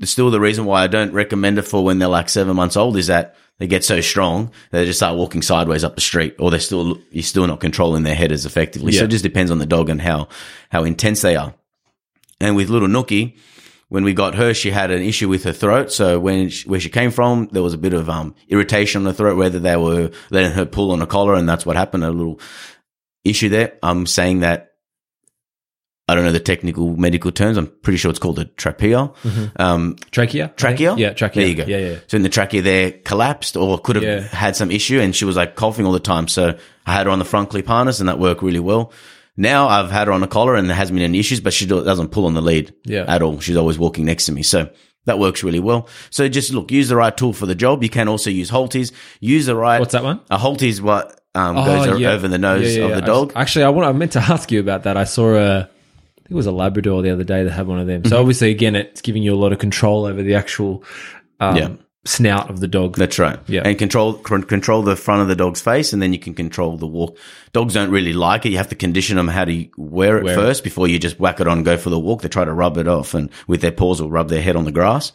[0.01, 2.97] Still the reason why I don't recommend it for when they're like seven months old
[2.97, 6.49] is that they get so strong they just start walking sideways up the street, or
[6.51, 8.91] they're still you're still not controlling their head as effectively.
[8.93, 10.27] So it just depends on the dog and how
[10.69, 11.53] how intense they are.
[12.41, 13.37] And with little Nookie,
[13.89, 15.91] when we got her, she had an issue with her throat.
[15.91, 19.05] So when she, where she came from, there was a bit of um, irritation on
[19.05, 22.03] the throat, whether they were letting her pull on a collar, and that's what happened.
[22.03, 22.39] A little
[23.23, 23.77] issue there.
[23.83, 24.72] I'm saying that
[26.13, 27.57] I don't know the technical medical terms.
[27.57, 29.11] I'm pretty sure it's called a trachea.
[29.57, 30.53] Um, Trachea?
[30.55, 30.95] Trachea.
[30.95, 31.41] Yeah, trachea.
[31.43, 31.65] There you go.
[31.65, 31.99] Yeah, yeah.
[32.07, 34.21] So in the trachea there collapsed or could have Yeah.
[34.21, 36.27] had some issue, and she was like coughing all the time.
[36.27, 38.93] So I had her on the front clip harness, and that worked really well.
[39.35, 41.65] Now I've had her on a collar, and there hasn't been any issues, but she
[41.65, 43.05] doesn't pull on the lead Yeah.
[43.07, 43.39] at all.
[43.39, 44.43] She's always walking next to me.
[44.43, 44.69] So
[45.05, 45.87] that works really well.
[46.11, 47.81] So just look, use the right tool for the job.
[47.83, 48.91] You can also use Haltis.
[49.19, 49.79] Use the right.
[49.79, 50.19] What's that one?
[50.29, 52.11] A Halti is what um, goes yeah.
[52.11, 53.33] over the nose Yeah, yeah, of the dog.
[53.35, 53.87] Actually, I want.
[53.87, 54.95] I meant to ask you about that.
[54.97, 55.69] I saw a
[56.33, 58.01] it was a Labrador the other day that had one of them.
[58.01, 58.09] Mm-hmm.
[58.09, 60.83] So obviously, again, it's giving you a lot of control over the actual
[61.39, 61.69] um, Yeah.
[62.05, 62.97] snout of the dog.
[62.97, 63.39] That's right.
[63.47, 63.61] Yeah.
[63.63, 66.75] And control con- control the front of the dog's face, and then you can control
[66.77, 67.17] the walk.
[67.53, 68.49] Dogs don't really like it.
[68.49, 70.35] You have to condition them how to wear it Wear it.
[70.35, 72.21] first before you just whack it on and go for the walk.
[72.23, 74.65] They try to rub it off, and with their paws will rub their head on
[74.65, 75.11] the grass.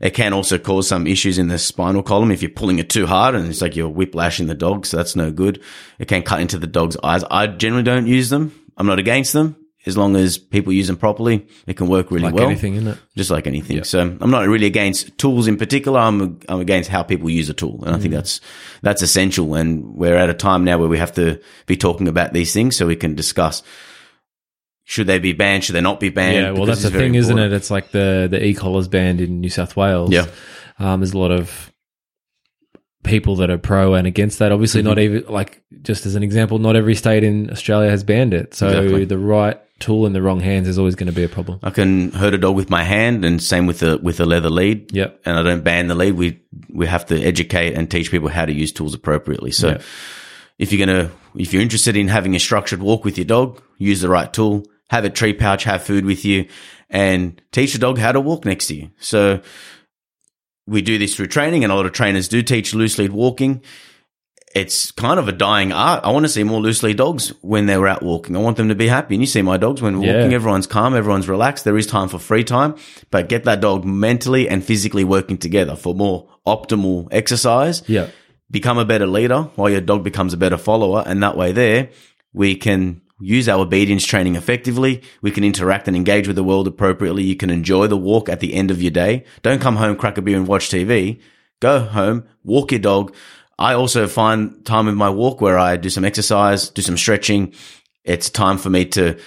[0.00, 3.06] It can also cause some issues in the spinal column if you're pulling it too
[3.06, 5.62] hard, and it's like you're whiplashing the dog, so that's no good.
[5.98, 7.22] It can cut into the dog's eyes.
[7.30, 8.52] I generally don't use them.
[8.78, 9.56] I'm not against them.
[9.86, 12.86] As long as people use them properly, it can work really like well anything in
[12.86, 12.98] it.
[13.16, 13.82] just like anything.
[13.84, 15.98] So I'm not really against tools in particular.
[15.98, 18.02] I'm I'm against how people use a tool, and I Mm.
[18.02, 18.40] think that's
[18.82, 19.54] that's essential.
[19.54, 22.76] And we're at a time now where we have to be talking about these things
[22.76, 23.62] so we can discuss.
[24.84, 25.64] Should they be banned?
[25.64, 26.34] Should they not be banned?
[26.36, 27.52] Yeah, well, Because that's the thing, isn't it?
[27.52, 30.10] It's like the the e-collars banned in New South Wales.
[30.12, 30.26] Yeah.
[30.78, 31.72] um, there's a lot of
[33.02, 34.52] people that are pro and against that.
[34.52, 35.16] Obviously, not Mm-hmm.
[35.16, 38.54] even like just as an example, not every state in Australia has banned it.
[38.54, 39.04] So Exactly.
[39.06, 41.58] the right tool in the wrong hands is always going to be a problem.
[41.62, 44.50] I can hurt a dog with my hand, and same with the with a leather
[44.50, 44.92] lead.
[44.94, 45.22] Yep.
[45.24, 46.14] and I don't ban the lead.
[46.14, 46.40] We
[46.72, 49.50] we have to educate and teach people how to use tools appropriately.
[49.50, 49.80] So, Yeah.
[50.58, 54.00] if you're gonna if you're interested in having a structured walk with your dog, use
[54.00, 54.64] the right tool.
[54.90, 56.46] Have a tree pouch, have food with you,
[56.90, 58.90] and teach the dog how to walk next to you.
[58.98, 59.40] So,
[60.66, 63.62] we do this through training, and a lot of trainers do teach loose lead walking.
[64.52, 66.02] It's kind of a dying art.
[66.02, 68.34] I want to see more loose lead dogs when they're out walking.
[68.34, 69.14] I want them to be happy.
[69.14, 70.14] And you see my dogs when Yeah.
[70.16, 71.64] walking, everyone's calm, everyone's relaxed.
[71.64, 72.74] There is time for free time,
[73.12, 77.84] but get that dog mentally and physically working together for more optimal exercise.
[77.86, 78.06] Yeah.
[78.50, 81.04] Become a better leader while your dog becomes a better follower.
[81.06, 81.90] And that way there,
[82.32, 85.02] we can use our obedience training effectively.
[85.22, 87.22] We can interact and engage with the world appropriately.
[87.22, 89.22] You can enjoy the walk at the end of your day.
[89.42, 91.20] Don't come home, crack a beer and watch TV.
[91.60, 93.14] Go home, walk your dog.
[93.60, 97.52] I also find time in my walk where I do some exercise, do some stretching.
[98.04, 99.18] It's time for me to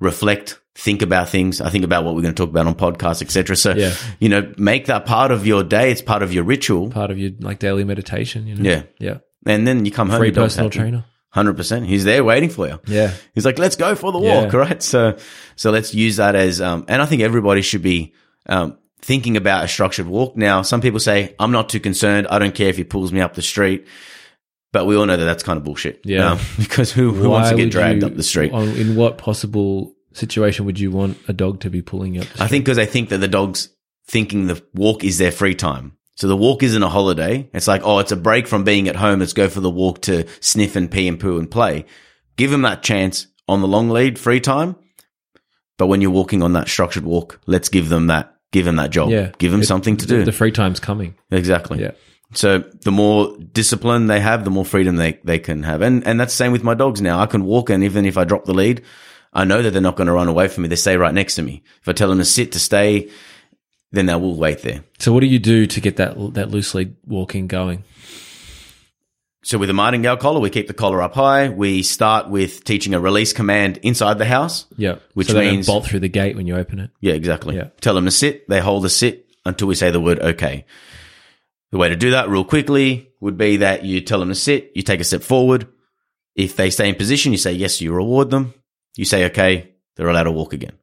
[0.00, 1.60] reflect, think about things.
[1.60, 3.56] I think about what we're going to talk about on podcasts, etc.
[3.56, 3.94] So, Yeah.
[4.20, 5.90] you know, make that part of your day.
[5.90, 6.90] It's part of your ritual.
[6.90, 8.46] Part of your like daily meditation.
[8.46, 8.68] You know?
[8.70, 8.82] Yeah.
[8.98, 9.18] Yeah.
[9.46, 10.18] And then you come home.
[10.18, 11.04] Free your personal trainer.
[11.30, 11.86] Hundred percent.
[11.86, 12.80] He's there waiting for you.
[12.86, 13.12] Yeah.
[13.34, 14.44] He's like, let's go for the Yeah.
[14.44, 14.82] walk, right?
[14.82, 15.16] So,
[15.56, 18.14] so let's use that as, um, and I think everybody should be,
[18.48, 20.36] um, thinking about a structured walk.
[20.36, 22.26] Now, some people say, I'm not too concerned.
[22.28, 23.86] I don't care if he pulls me up the street.
[24.72, 26.00] But we all know that that's kind of bullshit.
[26.04, 26.32] Yeah.
[26.32, 28.52] Um, because who, who wants to get dragged you- up the street?
[28.52, 32.28] on- In what possible situation would you want a dog to be pulling you up?
[32.28, 33.68] The I think because they think that the dog's
[34.06, 35.92] thinking the walk is their free time.
[36.16, 37.48] So the walk isn't a holiday.
[37.54, 39.20] It's like, oh, it's a break from being at home.
[39.20, 41.84] Let's go for the walk to sniff and pee and poo and play.
[42.36, 44.74] Give them that chance on the long lead, free time.
[45.78, 48.90] But when you're walking on that structured walk, let's give them that, give them that
[48.90, 49.10] job.
[49.10, 49.30] Yeah.
[49.38, 50.24] Give them It- something to do.
[50.24, 51.14] The free time's coming.
[51.30, 51.80] exactly.
[51.80, 51.92] Yeah.
[52.34, 55.80] So the more discipline they have, the more freedom they, they can have.
[55.80, 57.20] And, and that's the same with my dogs now.
[57.20, 58.82] I can walk and even if I drop the lead,
[59.32, 60.68] I know that they're not going to run away from me.
[60.68, 61.62] They stay right next to me.
[61.80, 63.08] If I tell them to sit, to stay,
[63.92, 64.84] then they will wait there.
[64.98, 67.84] So what do you do to get that that loose lead walking going?
[69.42, 71.48] So with a martingale collar, we keep the collar up high.
[71.48, 74.66] We start with teaching a release command inside the house.
[74.76, 74.96] Yeah.
[75.14, 76.90] Which so they means- don't bolt through the gate when you open it.
[77.00, 77.56] Yeah, exactly.
[77.56, 77.68] Yeah.
[77.80, 78.48] Tell them to sit.
[78.48, 80.64] They hold a sit until we say the word okay.
[81.70, 84.72] The way to do that real quickly would be that you tell them to sit.
[84.74, 85.68] You take a step forward.
[86.34, 88.54] If they stay in position, you say yes, you reward them.
[88.96, 90.78] You say okay, they're allowed to walk again.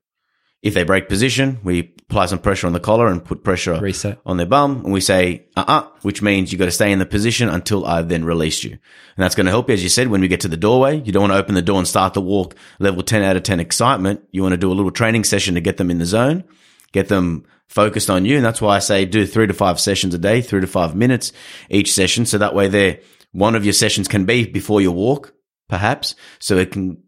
[0.66, 4.20] If they break position, we apply some pressure on the collar and put pressure Reset.
[4.26, 7.06] on their bum and we say uh-uh, which means you got to stay in the
[7.06, 8.72] position until I've then released you.
[8.72, 8.80] And
[9.24, 11.00] that's going to help you, as you said, when we get to the doorway.
[11.00, 13.44] You don't want to open the door and start the walk level 10 out of
[13.44, 14.28] 10 excitement.
[14.32, 16.44] You want to do a little training session to get them in the zone,
[16.92, 18.36] get them focused on you.
[18.36, 20.96] And that's why I say do three to five sessions a day, three to five
[20.96, 21.32] minutes
[21.70, 22.26] each session.
[22.26, 23.02] So that way there,
[23.34, 25.32] one of your sessions can be before your walk,
[25.70, 26.16] perhaps.
[26.40, 27.04] So it can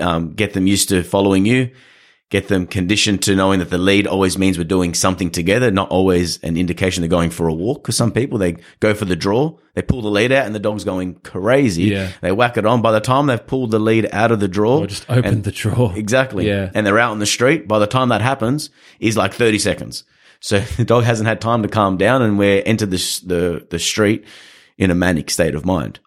[0.00, 1.72] um, get them used to following you
[2.32, 5.90] get them conditioned to knowing that the lead always means we're doing something together, not
[5.90, 7.82] always an indication they're going for a walk.
[7.82, 10.58] Because some people, they go for the draw, they pull the lead out and the
[10.58, 11.82] dog's going crazy.
[11.84, 12.10] Yeah.
[12.22, 12.80] They whack it on.
[12.80, 15.44] By the time they've pulled the lead out of the draw, Or just opened and-
[15.44, 15.92] the draw.
[15.92, 16.48] Exactly.
[16.48, 16.70] Yeah.
[16.74, 17.68] And they're out on the street.
[17.68, 20.04] By the time that happens, is like 30 seconds.
[20.40, 23.78] So the dog hasn't had time to calm down and we're entered the, the, the
[23.78, 24.24] street
[24.78, 26.00] in a manic state of mind.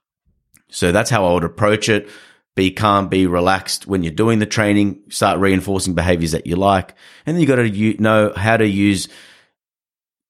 [0.69, 2.09] So that's how I would approach it.
[2.55, 6.95] Be calm, be relaxed when you're doing the training, start reinforcing behaviors that you like.
[7.25, 9.09] And then you got to u- know how to use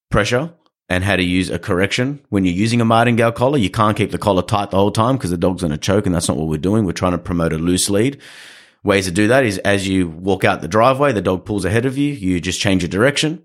[0.10, 0.52] pressure
[0.90, 2.20] and how to use a correction.
[2.30, 5.18] When you're using a martingale collar, you can't keep the collar tight the whole time
[5.18, 6.86] because the dog's going to choke and that's not what we're doing.
[6.86, 8.20] We're trying to promote a loose lead.
[8.84, 11.86] Ways to do that is as you walk out the driveway, the dog pulls ahead
[11.86, 13.44] of you, you just change your direction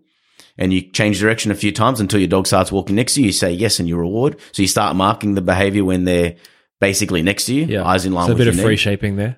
[0.58, 3.28] and you change direction a few times until your dog starts walking next to you.
[3.28, 4.38] You say yes and you reward.
[4.52, 6.36] So you start marking the behavior when they're
[6.80, 7.84] basically next to you, Yeah.
[7.86, 9.36] eyes in line so a bit of free shaping there.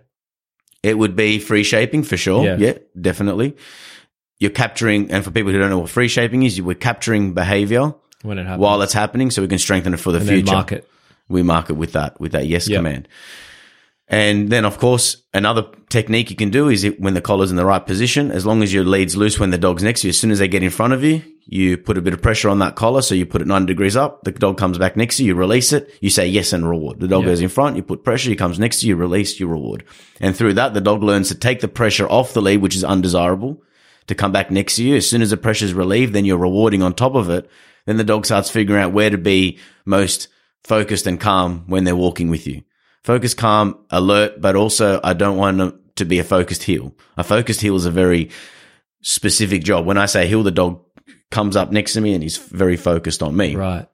[0.83, 2.44] It would be free shaping for sure.
[2.44, 2.57] Yeah.
[2.59, 3.57] Yeah, definitely.
[4.40, 7.94] You're capturing, and for people who don't know what free shaping is, we're capturing behavior
[8.22, 8.61] when it happens.
[8.61, 10.52] while it's happening so we can strengthen it for the and future.
[10.52, 10.88] mark it.
[11.28, 12.78] We mark it with that, with that yes Yep.
[12.78, 13.09] command.
[14.09, 17.57] And then, of course, another technique you can do is it, when the collar's in
[17.57, 20.11] the right position, as long as your lead's loose when the dog's next to you,
[20.11, 22.48] as soon as they get in front of you, you put a bit of pressure
[22.48, 23.02] on that collar.
[23.02, 24.22] So you put it 90 degrees up.
[24.24, 25.92] The dog comes back next to you, you release it.
[26.00, 27.00] You say yes and reward.
[27.00, 27.31] The dog Yeah.
[27.31, 27.76] goes in front.
[27.76, 28.31] You put pressure.
[28.31, 29.85] He comes next to you, release, you reward.
[30.20, 32.85] And through that, the dog learns to take the pressure off the lead, which is
[32.85, 33.62] undesirable,
[34.07, 34.96] to come back next to you.
[34.96, 37.50] As soon as the pressure is relieved, then you're rewarding on top of it.
[37.87, 40.28] Then the dog starts figuring out where to be most
[40.64, 42.62] focused and calm when they're walking with you.
[43.02, 46.94] Focus, calm, alert, but also I don't want them to be a focused heel.
[47.16, 48.31] A focused heel is a very
[49.02, 49.85] specific job.
[49.87, 50.81] When I say heel, the dog
[51.33, 53.57] comes up next to me and he's very focused on me.
[53.57, 53.88] Right.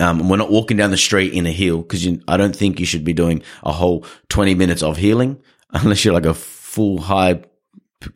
[0.00, 2.80] Um, and we're not walking down the street in a heel because I don't think
[2.80, 7.00] you should be doing a whole 20 minutes of heeling unless you're like a full
[7.00, 7.42] high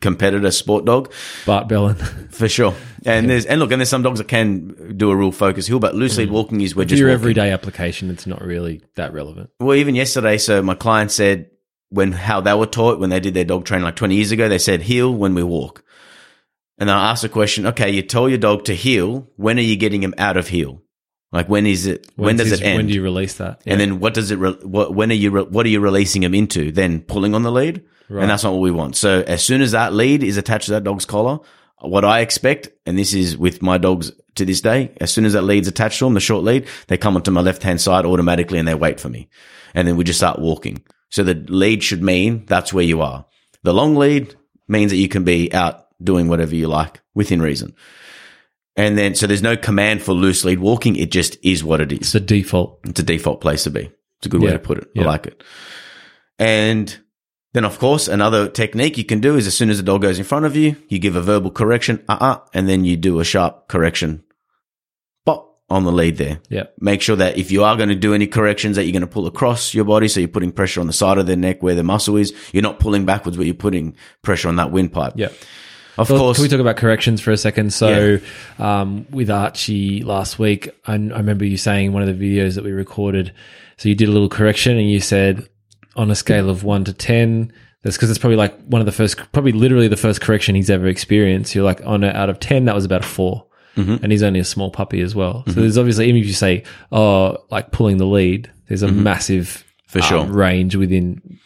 [0.01, 1.11] competitor sport dog
[1.45, 1.95] Bart Bellon.
[2.31, 2.75] for sure.
[3.05, 5.79] And there's, and look, and there's some dogs that can do a real focus heel,
[5.79, 7.21] but loose lead walking is we're just your walking.
[7.21, 9.49] everyday application, it's not really that relevant.
[9.59, 11.49] Well, even yesterday, so my client said
[11.89, 14.47] when how they were taught when they did their dog training like 20 years ago,
[14.47, 15.83] they said heel when we walk.
[16.79, 19.27] And I ask the question, okay, you tell your dog to heel.
[19.35, 20.81] When are you getting him out of heel?
[21.31, 22.07] Like when is it?
[22.15, 22.77] when When's does his- it end?
[22.77, 23.61] When do you release that?
[23.65, 23.73] Yeah.
[23.73, 24.37] And then what does it?
[24.39, 25.29] Re- what when are you?
[25.31, 26.71] Re- what are you releasing him into?
[26.71, 28.21] Then pulling on the lead, Right.
[28.23, 28.95] and that's not what we want.
[28.95, 31.39] So as soon as that lead is attached to that dog's collar,
[31.81, 35.33] what I expect, and this is with my dogs to this day, as soon as
[35.33, 38.05] that lead's attached to them, the short lead, they come onto my left hand side
[38.05, 39.27] automatically and they wait for me,
[39.75, 40.81] and then we just start walking.
[41.11, 43.25] So the lead should mean that's where you are.
[43.63, 44.33] The long lead
[44.67, 47.73] means that you can be out doing whatever you like within reason.
[48.75, 50.95] And then, so there's no command for loose lead walking.
[50.95, 52.79] It just is what it is it's the default.
[52.85, 53.91] it's a default place to be.
[54.19, 54.89] It's a good way to put it.
[54.93, 55.03] Yeah.
[55.03, 55.43] I like it.
[56.37, 56.97] And
[57.53, 60.19] then, of course, another technique you can do is as soon as the dog goes
[60.19, 63.19] in front of you, you give a verbal correction, uh uh and then you do
[63.19, 64.23] a sharp correction,
[65.25, 66.39] bop, on the lead there.
[66.49, 66.65] Yeah.
[66.79, 69.07] Make sure that if you are going to do any corrections, that you're going to
[69.07, 70.07] pull across your body.
[70.07, 72.33] So you're putting pressure on the side of their neck where the muscle is.
[72.53, 75.13] You're not pulling backwards, but you're putting pressure on that windpipe.
[75.15, 75.29] Yeah.
[75.99, 76.37] Of Well, course.
[76.37, 77.73] Can we talk about corrections for a second?
[77.73, 78.19] So,
[78.57, 82.55] um, with Archie last week, I, I remember you saying in one of the videos
[82.55, 83.33] that we recorded,
[83.77, 85.47] so you did a little correction and you said
[85.95, 87.51] on a scale of one to 10,
[87.83, 90.69] that's because it's probably like one of the first, probably literally the first correction he's
[90.69, 91.53] ever experienced.
[91.55, 94.03] You're like, on a, out of 10, that was about a 4 Mm-hmm.
[94.03, 95.43] And he's only a small puppy as well.
[95.47, 99.63] So there's obviously, even if you say, oh, like pulling the lead, there's a massive
[99.91, 99.99] Mm-hmm.
[99.99, 100.19] For sure.
[100.19, 101.39] um, range within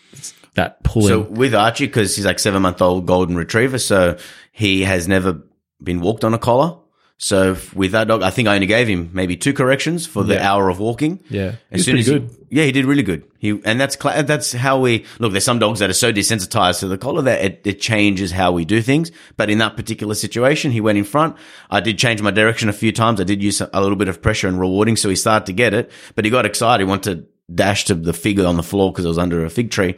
[0.56, 1.08] that pulling.
[1.08, 4.18] So with Archie, because he's like seven month old golden retriever, so
[4.52, 5.42] he has never
[5.82, 6.78] been walked on a collar.
[7.18, 10.34] So with that dog, I think I only gave him maybe two corrections for the
[10.34, 10.52] Yeah.
[10.52, 11.22] hour of walking.
[11.30, 11.54] yeah.
[11.72, 12.30] As He's soon pretty as he- good.
[12.50, 13.24] yeah, he did really good.
[13.38, 15.32] He and that's cla- that's how we look.
[15.32, 18.52] There's some dogs that are so desensitized to the collar that it, it changes how
[18.52, 19.10] we do things.
[19.38, 21.38] But in that particular situation, he went in front.
[21.70, 23.22] I did change my direction a few times.
[23.22, 25.74] I did use a little bit of pressure and rewarding, so he started to get
[25.74, 25.92] it.
[26.16, 26.84] But he got excited.
[26.84, 29.50] He wanted to dash to the figure on the floor because it was under a
[29.50, 29.96] fig tree,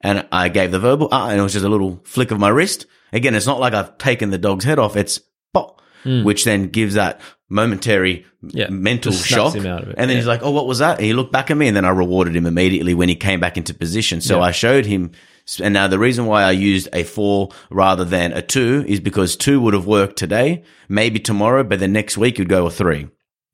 [0.00, 1.08] and I gave the verbal.
[1.12, 2.86] Ah, and it was just a little flick of my wrist.
[3.12, 4.96] Again, it's not like I've taken the dog's head off.
[4.96, 5.20] It's
[5.54, 5.80] pop.
[6.04, 9.54] Which then gives that momentary Yeah, mental shock.
[9.56, 9.94] him out of it.
[9.98, 10.20] And then Yeah.
[10.20, 11.88] he's like, "Oh, what was that?" And he looked back at me, and then I
[11.88, 14.20] rewarded him immediately when he came back into position.
[14.20, 14.44] So Yeah.
[14.44, 15.10] I showed him.
[15.60, 19.34] And now the reason why I used a four rather than a two is because
[19.36, 23.08] two would have worked today, maybe tomorrow, but then next week you'd go a three.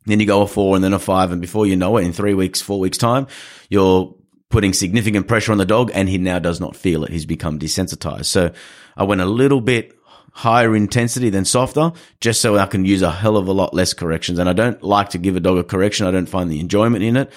[0.06, 2.12] Then you go a four and then a five, and before you know it, in
[2.12, 3.26] three weeks, four weeks time,
[3.70, 4.14] you're
[4.52, 7.10] putting significant pressure on the dog, and he now does not feel it.
[7.10, 8.26] He's become desensitized.
[8.26, 8.52] So
[8.96, 9.98] I went a little bit
[10.34, 13.92] higher intensity than softer, just so I can use a hell of a lot less
[13.94, 14.38] corrections.
[14.38, 16.06] And I don't like to give a dog a correction.
[16.06, 17.32] I don't find the enjoyment in it.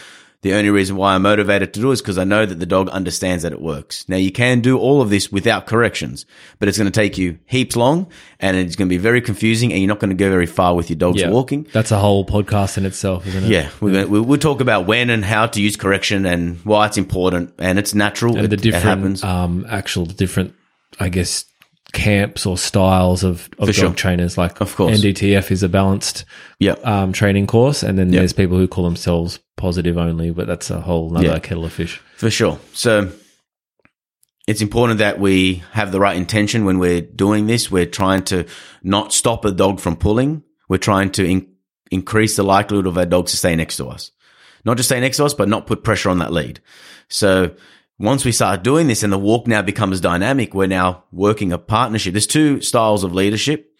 [0.45, 2.67] The only reason why I'm motivated to do it is because I know that the
[2.67, 4.07] dog understands that it works.
[4.07, 6.27] Now you can do all of this without corrections,
[6.59, 8.05] but it's going to take you heaps long
[8.39, 10.75] and it's going to be very confusing and you're not going to go very far
[10.75, 11.31] with your dogs Yeah.
[11.31, 11.65] walking.
[11.73, 13.49] That's a whole podcast in itself, isn't it?
[13.49, 16.85] Yeah, we're gonna, we'll, we'll talk about when and how to use correction and why
[16.85, 18.35] it's important and it's natural.
[18.37, 19.23] and it, the it different happens.
[19.23, 20.53] um actual different
[20.99, 21.45] i guess
[21.91, 23.93] camps or styles of, of For dog sure.
[23.93, 24.99] trainers like Of course.
[25.01, 26.25] ndtf is a balanced
[26.59, 26.73] yeah.
[26.83, 28.19] um, training course and then Yeah.
[28.19, 31.39] there's people who call themselves positive only but that's a whole other Yeah.
[31.39, 32.59] kettle of fish For sure.
[32.73, 33.11] So
[34.47, 37.71] it's important that we have the right intention when we're doing this.
[37.71, 38.45] We're trying to
[38.83, 40.43] not stop a dog from pulling.
[40.69, 41.47] We're trying to in-
[41.89, 44.11] increase the likelihood of our dogs to stay next to us.
[44.63, 46.59] Not just stay next to us, but not put pressure on that lead.
[47.07, 47.51] So
[47.97, 51.57] once we start doing this and the walk now becomes dynamic, we're now working a
[51.57, 52.13] partnership.
[52.13, 53.71] There's two styles of leadership.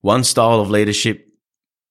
[0.00, 1.26] One style of leadership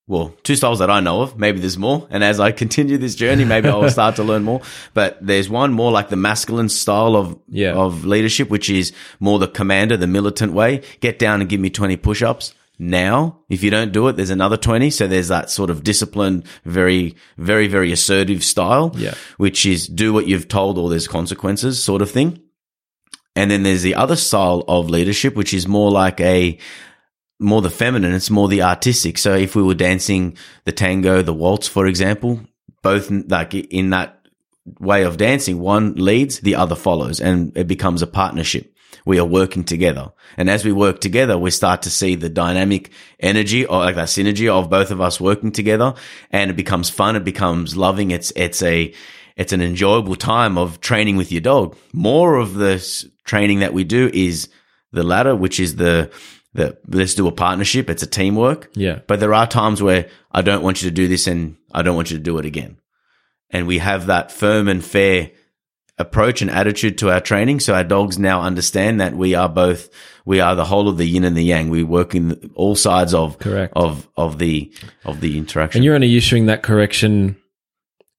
[0.07, 1.37] well, two styles that I know of.
[1.39, 2.07] Maybe there's more.
[2.09, 4.61] And as I continue this journey, maybe I'll start to learn more.
[4.93, 7.73] But there's one more like the masculine style of, Yeah.
[7.73, 10.81] of leadership, which is more the commander, the militant way.
[10.99, 12.53] Get down and give me 20 push-ups.
[12.79, 14.89] Now, if you don't do it, there's another 20.
[14.89, 19.13] So there's that sort of disciplined, very, very, very assertive style, Yeah.
[19.37, 22.39] which is do what you've told or there's consequences sort of thing.
[23.35, 26.57] And then there's the other style of leadership, which is more like a,
[27.39, 28.13] more the feminine.
[28.13, 29.17] It's more the artistic.
[29.17, 32.41] So if we were dancing the tango, the waltz, for example,
[32.81, 34.19] both like in that
[34.79, 38.69] way of dancing, one leads, the other follows and it becomes a partnership.
[39.05, 40.13] We are working together.
[40.37, 44.07] And as we work together, we start to see the dynamic energy or like that
[44.07, 45.95] synergy of both of us working together
[46.31, 47.15] and it becomes fun.
[47.15, 48.11] It becomes loving.
[48.11, 48.93] It's, it's a,
[49.35, 51.75] it's an enjoyable time of training with your dog.
[51.91, 54.47] More of the training that we do is
[54.91, 56.11] the latter, which is the,
[56.53, 57.89] the, let's do a partnership.
[57.89, 58.69] It's a teamwork.
[58.73, 58.99] Yeah.
[59.07, 61.95] But there are times where I don't want you to do this and I don't
[61.95, 62.77] want you to do it again.
[63.49, 65.31] And we have that firm and fair
[65.97, 67.59] approach and attitude to our training.
[67.59, 69.89] So our dogs now understand that we are both,
[70.25, 71.69] we are the whole of the yin and the yang.
[71.69, 73.73] We work in all sides of, Correct.
[73.75, 74.73] of, of the,
[75.05, 75.79] of the interaction.
[75.79, 77.37] And you're only issuing that correction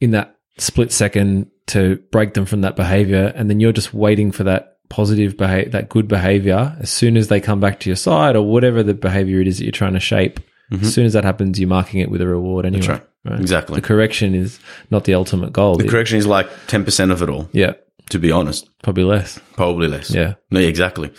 [0.00, 3.32] in that split second to break them from that behavior.
[3.34, 6.76] And then you're just waiting for that positive behavior, that good behavior.
[6.80, 9.58] As soon as they come back to your side or whatever the behavior it is
[9.58, 10.40] that you're trying to shape,
[10.72, 12.86] as soon as that happens, you're marking it with a reward anyway.
[12.86, 13.28] Mm-hmm.
[13.30, 13.40] right.
[13.40, 13.76] Exactly.
[13.76, 14.58] The correction is
[14.90, 15.76] not the ultimate goal.
[15.76, 17.74] the correction is like 10% of it all, yeah.
[18.10, 18.68] to be honest.
[18.82, 19.38] Probably less.
[19.52, 20.10] Probably less.
[20.10, 20.34] Yeah.
[20.50, 21.12] No, exactly.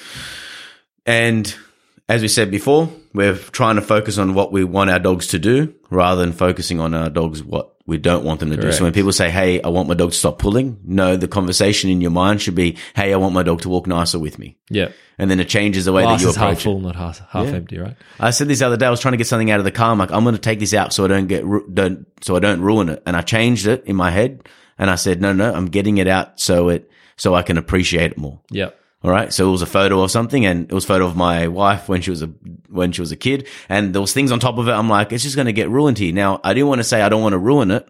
[1.06, 1.54] And
[2.10, 5.40] as we said before, we're trying to focus on what we want our dogs to
[5.40, 8.72] do rather than focusing on our dogs what we don't want them to do.
[8.72, 11.90] So when people say, Hey, I want my dog to stop pulling, no, the conversation
[11.90, 14.58] in your mind should be, Hey, I want my dog to walk nicer with me.
[14.70, 14.90] Yeah.
[15.18, 16.64] And then it changes the way Glass that you is half approach it.
[16.64, 17.54] full, not half, half Yeah.
[17.54, 17.96] empty, right?
[18.20, 18.86] I said this the other day.
[18.88, 19.92] I was trying to get something out of the car.
[19.92, 22.36] I'm like, I'm going to take this out so I don't get ru- don't so
[22.36, 23.04] I don't ruin it.
[23.06, 26.08] And I changed it in my head, and I said, no, no, I'm getting it
[26.08, 28.42] out so it so I can appreciate it more.
[28.50, 28.72] Yeah.
[29.06, 29.32] All right.
[29.32, 31.88] So it was a photo of something, and it was a photo of my wife
[31.88, 32.28] when she was a
[32.70, 34.72] when she was a kid, and there was things on top of it.
[34.72, 36.12] I'm like, it's just going to get ruined here.
[36.12, 37.88] Now, I didn't want to say I don't want to ruin it,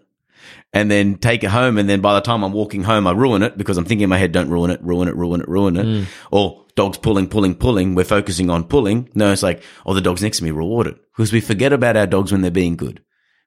[0.74, 3.43] and then take it home, and then by the time I'm walking home, I ruin
[3.43, 5.78] it because I'm thinking in my head, don't ruin it, ruin it, ruin it, ruin
[5.78, 6.03] it, hmm.
[6.32, 7.95] or dogs pulling, pulling, pulling.
[7.95, 9.09] We're focusing on pulling.
[9.16, 11.95] No, it's like, oh, the dog's next to me, reward it because we forget about
[11.95, 13.01] our dogs when they're being good.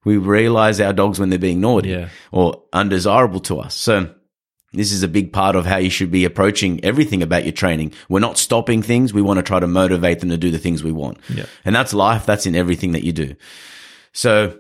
[0.07, 2.09] We realize our dogs when they're being naughty Yeah.
[2.33, 3.75] or undesirable to us.
[3.75, 4.15] So
[4.73, 7.93] this is a big part of how you should be approaching everything about your training.
[8.09, 9.15] We're not stopping things.
[9.15, 11.19] We want to try to motivate them to do the things we want.
[11.29, 11.47] Yeah.
[11.65, 12.27] And that's life.
[12.27, 13.35] That's in everything that you do.
[14.13, 14.59] So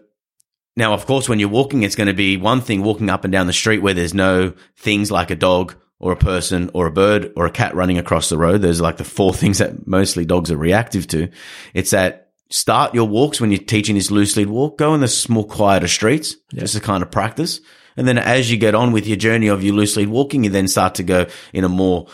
[0.76, 3.32] now, of course, when you're walking, it's going to be one thing walking up and
[3.32, 6.92] down the street where there's no things like a dog or a person or a
[6.92, 8.62] bird or a cat running across the road.
[8.62, 11.28] There's like the four things that mostly dogs are reactive to.
[11.74, 15.08] It's that start your walks when you're teaching this loose lead walk, go in the
[15.08, 17.60] small, quieter streets, just to kind of practice.
[17.98, 20.50] And then as you get on with your journey of your loose lead walking, you
[20.50, 22.06] then start to go in a more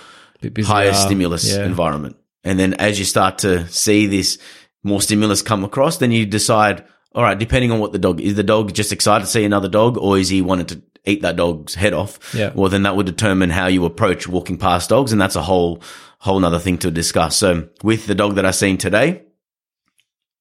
[0.64, 1.64] higher stimulus Yeah.
[1.64, 2.16] environment.
[2.42, 4.38] And then as you start to see this
[4.82, 8.34] more stimulus come across, then you decide, all right, depending on what the dog is,
[8.34, 11.36] the dog just excited to see another dog or is he wanting to eat that
[11.36, 12.18] dog's head off?
[12.34, 12.52] Yeah.
[12.54, 15.12] Well, then that would determine how you approach walking past dogs.
[15.12, 15.82] And that's a whole,
[16.18, 17.36] whole nother thing to discuss.
[17.36, 19.22] So with the dog that I seen today,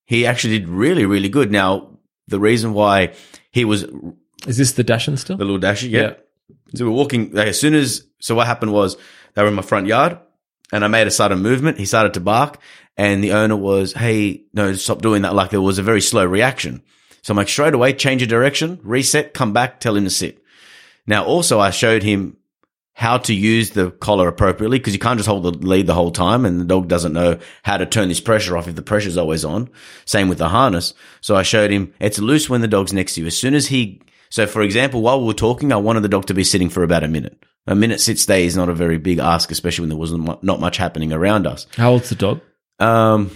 [0.06, 1.52] he actually did really, really good.
[1.52, 3.14] Now, the reason why
[3.52, 3.86] he was
[4.48, 5.38] Is this the Dachshund still?
[5.38, 6.02] the little dasher, yeah.
[6.02, 6.14] Yeah.
[6.76, 7.32] So we're walking.
[7.32, 8.98] Like, as soon as so, what happened was
[9.34, 10.18] they were in my front yard,
[10.72, 11.78] and I made a sudden movement.
[11.78, 12.60] He started to bark,
[12.98, 16.26] and the owner was, "Hey, no, stop doing that!" Like there was a very slow
[16.26, 16.84] reaction.
[17.22, 20.44] So I'm like, straight away, change your direction, reset, come back, tell him to sit.
[21.08, 22.36] Now, also, I showed him
[22.96, 26.12] how to use the collar appropriately because you can't just hold the lead the whole
[26.12, 29.18] time and the dog doesn't know how to turn this pressure off if the pressure's
[29.18, 29.70] always on.
[30.06, 30.94] Same with the harness.
[31.20, 33.28] So I showed him it's loose when the dog's next to you.
[33.28, 34.02] As soon as he,
[34.34, 36.82] so for example, while we were talking, I wanted the dog to be sitting for
[36.82, 37.38] about a minute.
[37.68, 40.60] A minute sit stay is not a very big ask, especially when there wasn't not
[40.60, 41.68] much happening around us.
[41.78, 42.42] How old's the dog?
[42.80, 43.30] Um,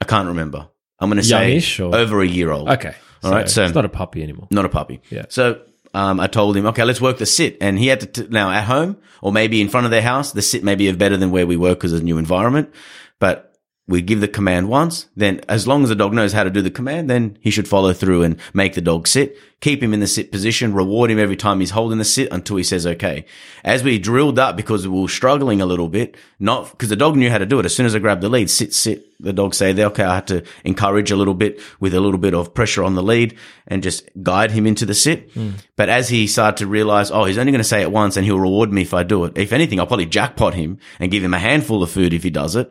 [0.00, 0.68] I can't remember.
[1.00, 2.68] I'm going to say or- over a year old.
[2.68, 2.94] Okay.
[3.24, 4.46] All right, so- it's not a puppy anymore.
[4.52, 5.02] Not a puppy.
[5.10, 5.24] Yeah.
[5.30, 5.62] So
[5.94, 7.56] um, I told him, okay, let's work the sit.
[7.60, 10.30] And he had to, t- now at home or maybe in front of their house,
[10.30, 12.72] the sit may be better than where we work because it's a new environment.
[13.18, 13.47] But
[13.88, 16.60] we give the command once, then as long as the dog knows how to do
[16.60, 20.00] the command, then he should follow through and make the dog sit, keep him in
[20.00, 23.24] the sit position, reward him every time he's holding the sit until he says okay.
[23.64, 27.16] As we drilled that because we were struggling a little bit, not because the dog
[27.16, 27.64] knew how to do it.
[27.64, 30.16] As soon as I grabbed the lead, sit, sit, the dog say there, okay, I
[30.16, 33.38] had to encourage a little bit with a little bit of pressure on the lead
[33.66, 35.32] and just guide him into the sit.
[35.32, 35.52] Hmm.
[35.76, 38.26] But as he started to realize, oh, he's only going to say it once and
[38.26, 39.38] he'll reward me if I do it.
[39.38, 42.28] If anything, I'll probably jackpot him and give him a handful of food if he
[42.28, 42.70] does it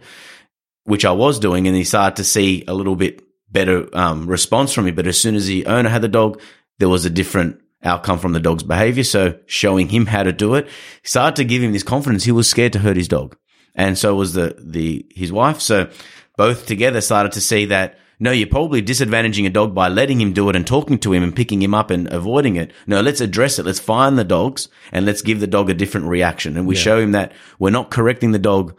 [0.88, 3.22] which I was doing, and he started to see a little bit
[3.52, 4.92] better um, response from me.
[4.92, 6.42] But as soon as the owner had the dog,
[6.80, 9.04] there was a different outcome from the dog's behavior.
[9.04, 10.70] So showing him how to do it
[11.04, 12.24] started to give him this confidence.
[12.24, 13.38] He was scared to hurt his dog.
[13.76, 15.60] And so was the, the, his wife.
[15.60, 15.90] So
[16.38, 20.34] both together started to see that no, you're probably disadvantaging a dog by letting him
[20.34, 22.72] do it and talking to him and picking him up and avoiding it.
[22.88, 23.66] No, let's address it.
[23.66, 26.58] Let's find the dogs and let's give the dog a different reaction.
[26.58, 28.76] And we show him that we're not correcting the dog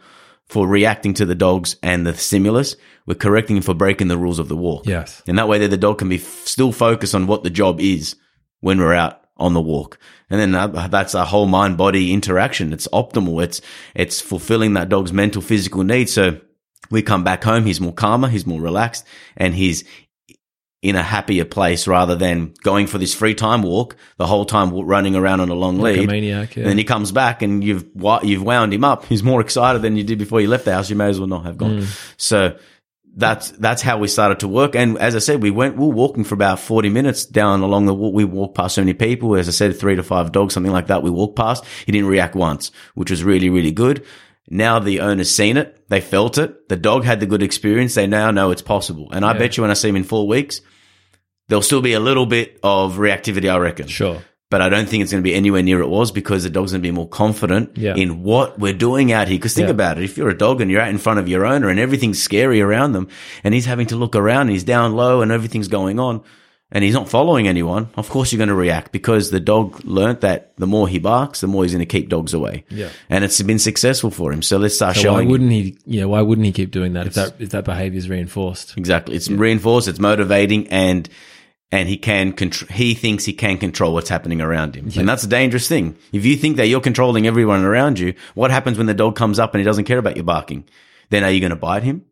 [0.49, 2.75] for reacting to the dogs and the stimulus.
[3.05, 4.85] We're correcting him for breaking the rules of the walk.
[4.85, 5.21] Yes.
[5.27, 8.15] And that way the dog can be f- still focused on what the job is
[8.59, 9.99] when we're out on the walk.
[10.29, 12.73] And then that, that's a whole mind body interaction.
[12.73, 13.43] It's optimal.
[13.43, 13.61] It's,
[13.95, 16.11] it's fulfilling that dog's mental, physical needs.
[16.11, 16.41] So
[16.91, 17.65] we come back home.
[17.65, 18.27] He's more calmer.
[18.27, 19.05] He's more relaxed
[19.37, 19.83] and he's
[20.81, 24.71] in a happier place rather than going for this free time walk the whole time
[24.73, 26.09] running around on a long Like a lead.
[26.09, 26.61] maniac, yeah.
[26.63, 27.85] And then he comes back and you've
[28.23, 29.05] you've wound him up.
[29.05, 30.89] He's more excited than you did before you left the house.
[30.89, 31.79] You may as well not have gone.
[31.81, 31.85] Hmm.
[32.15, 32.57] So
[33.15, 34.75] that's that's how we started to work.
[34.75, 37.85] And as I said, we went we were walking for about forty minutes down along
[37.85, 38.13] the walk.
[38.13, 39.35] We walked past so many people.
[39.35, 41.03] As I said, three to five dogs, something like that.
[41.03, 41.65] We walked past.
[41.85, 44.05] He didn't react once, which was really really good.
[44.49, 45.83] Now the owner's seen it.
[45.89, 46.69] They felt it.
[46.69, 47.93] The dog had the good experience.
[47.95, 49.09] They now know it's possible.
[49.11, 50.61] And I bet you when I see him in four weeks,
[51.47, 54.21] there'll still be a little bit of reactivity, I reckon Sure.
[54.51, 56.71] but I don't think it's going to be anywhere near it was because the dog's
[56.71, 57.95] going to be more confident Yeah.
[57.95, 59.37] in what we're doing out here.
[59.37, 59.71] Because think Yeah.
[59.73, 60.03] about it.
[60.03, 62.59] If you're a dog and you're out in front of your owner and everything's scary
[62.61, 63.07] around them
[63.43, 66.21] and he's having to look around and he's down low and everything's going on
[66.71, 70.21] and he's not following anyone, of course you're going to react because the dog learnt
[70.21, 72.63] that the more he barks, the more he's going to keep dogs away.
[72.69, 72.89] Yeah.
[73.09, 74.41] And it's been successful for him.
[74.41, 75.77] So let's start So why wouldn't he?
[75.85, 78.77] Yeah, why wouldn't he keep doing that if that if that behavior is reinforced?
[78.77, 79.15] Exactly.
[79.15, 79.87] It's reinforced.
[79.87, 81.09] It's motivating and,
[81.71, 84.89] and he can contr- he thinks he can control what's happening around him.
[84.95, 85.97] And that's a dangerous thing.
[86.11, 89.39] If you think that you're controlling everyone around you, what happens when the dog comes
[89.39, 90.65] up and he doesn't care about your barking?
[91.09, 92.05] Then are you going to bite him?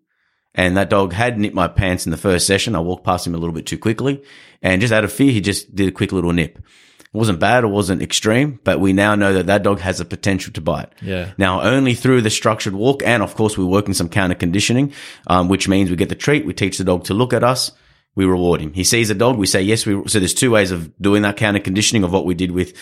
[0.57, 2.75] And that dog had nipped my pants in the first session.
[2.75, 4.23] I walked past him a little bit too quickly
[4.61, 6.57] and just out of fear, he just did a quick little nip.
[6.57, 7.63] It wasn't bad.
[7.63, 10.91] It wasn't extreme, but we now know that that dog has the potential to bite.
[11.01, 11.31] Yeah.
[11.37, 14.93] Now, only through the structured walk, and of course, we're working some counter conditioning,
[15.27, 17.71] um, which means we get the treat, we teach the dog to look at us,
[18.15, 18.73] we reward him.
[18.73, 19.85] He sees a dog, we say yes.
[19.85, 22.75] We so there's two ways of doing that counter conditioning of what we did with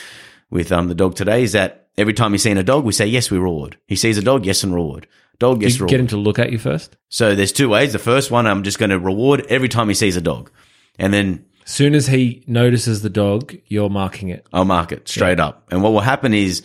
[0.50, 1.44] with um, the dog today.
[1.44, 3.78] Is that every time he's seen a dog, we say yes, we reward.
[3.86, 5.08] He sees a dog, yes, and reward.
[5.40, 5.90] Dog, yes, You reward.
[5.92, 6.96] get him to look at you first.
[7.10, 7.92] so there's two ways.
[7.94, 10.50] The first one, I'm just going to reward every time he sees a dog,
[10.98, 14.46] and then As soon as he notices the dog, you're marking it.
[14.54, 15.68] I'll mark it straight up.
[15.72, 16.64] And what will happen is,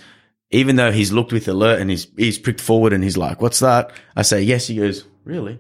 [0.51, 3.61] even though he's looked with alert and he's he's pricked forward and he's like, "What's
[3.61, 5.59] that?" I say, "Yes." He goes, "Really?"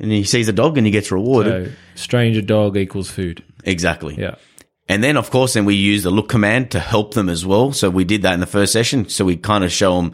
[0.00, 1.66] And he sees a dog and he gets rewarded.
[1.66, 3.44] So stranger dog equals food.
[3.64, 4.14] exactly.
[4.18, 4.36] Yeah.
[4.88, 7.72] And then, of course, then we use the look command to help them as well.
[7.72, 9.08] So we did that in the first session.
[9.08, 10.12] So we kind of show them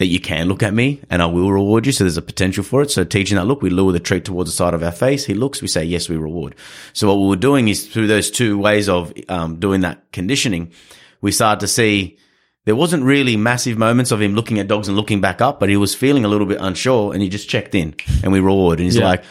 [0.00, 1.92] that you can look at me and I will reward you.
[1.92, 2.90] So there's a potential for it.
[2.90, 5.26] So teaching that look, we lure the treat towards the side of our face.
[5.26, 6.54] He looks, we say, yes, we reward.
[6.94, 10.72] So what we were doing is through those two ways of um, doing that conditioning,
[11.20, 12.18] we started to see
[12.64, 15.68] there wasn't really massive moments of him looking at dogs and looking back up, but
[15.68, 18.78] he was feeling a little bit unsure and he just checked in and we reward.
[18.78, 19.04] And he's Yeah.
[19.04, 19.24] like,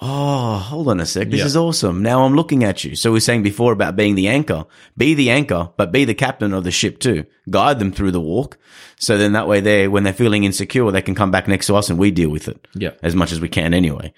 [0.00, 1.30] Oh, hold on a sec.
[1.30, 1.46] This Yeah.
[1.46, 2.02] is awesome.
[2.02, 2.94] Now I'm looking at you.
[2.96, 4.66] So we are saying before about being the anchor.
[4.96, 7.24] Be the anchor, but be the captain of the ship too.
[7.48, 8.58] Guide them through the walk.
[8.98, 11.76] So then that way they, when they're feeling insecure, they can come back next to
[11.76, 12.68] us and we deal with it.
[12.74, 12.90] Yeah.
[13.02, 14.12] As much as we can anyway.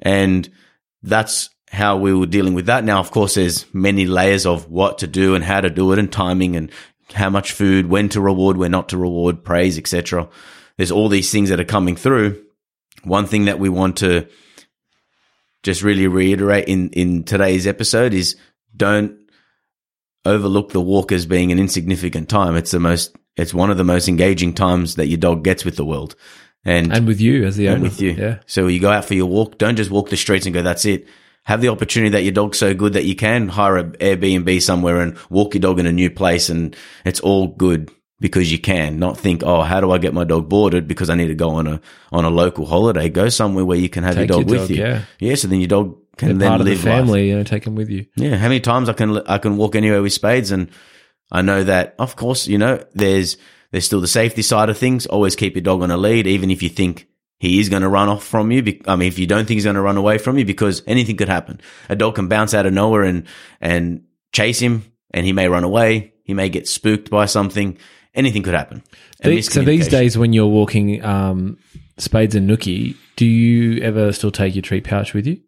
[0.00, 0.48] And
[1.02, 2.84] that's how we were dealing with that.
[2.84, 5.98] Now, of course, there's many layers of what to do and how to do it
[5.98, 6.70] and timing and
[7.14, 10.28] how much food, when to reward, when not to reward, praise, etc.
[10.76, 12.40] There's all these things that are coming through.
[13.02, 14.26] One thing that we want to
[15.66, 18.36] just really reiterate in, in today's episode is
[18.76, 19.18] don't
[20.24, 22.54] overlook the walk as being an insignificant time.
[22.54, 25.74] It's the most, it's one of the most engaging times that your dog gets with
[25.74, 26.14] the world.
[26.64, 27.82] And, And with you as the owner.
[27.82, 28.12] with you.
[28.12, 28.38] Yeah.
[28.46, 29.58] So you go out for your walk.
[29.58, 31.08] Don't just walk the streets and go, that's it.
[31.42, 35.00] Have the opportunity that your dog's so good that you can hire an Airbnb somewhere
[35.00, 37.90] and walk your dog in a new place and it's all good
[38.20, 38.98] because you can.
[38.98, 41.50] Not think, oh, how do I get my dog boarded because I need to go
[41.50, 41.80] on a
[42.12, 43.08] on a local holiday.
[43.08, 44.82] Go somewhere where you can have Take your dog your with dog, you.
[44.82, 45.02] yeah.
[45.18, 46.94] Yeah, so then your dog can They're then part of the live life.
[46.94, 48.06] family, you know, take them with you.
[48.16, 50.70] Yeah, how many times I can I can walk anywhere with spades, and
[51.30, 53.36] I know that of course you know there's
[53.70, 55.06] there's still the safety side of things.
[55.06, 57.08] Always keep your dog on a lead, even if you think
[57.38, 58.80] he is going to run off from you.
[58.86, 61.16] I mean, if you don't think he's going to run away from you, because anything
[61.18, 61.60] could happen.
[61.90, 63.24] A dog can bounce out of nowhere and
[63.60, 66.14] and chase him, and he may run away.
[66.24, 67.76] He may get spooked by something.
[68.16, 68.82] Anything could happen.
[69.20, 71.58] And The- so these days, when you're walking um,
[71.98, 75.38] Spades and Nookie, do you ever still take your treat pouch with you?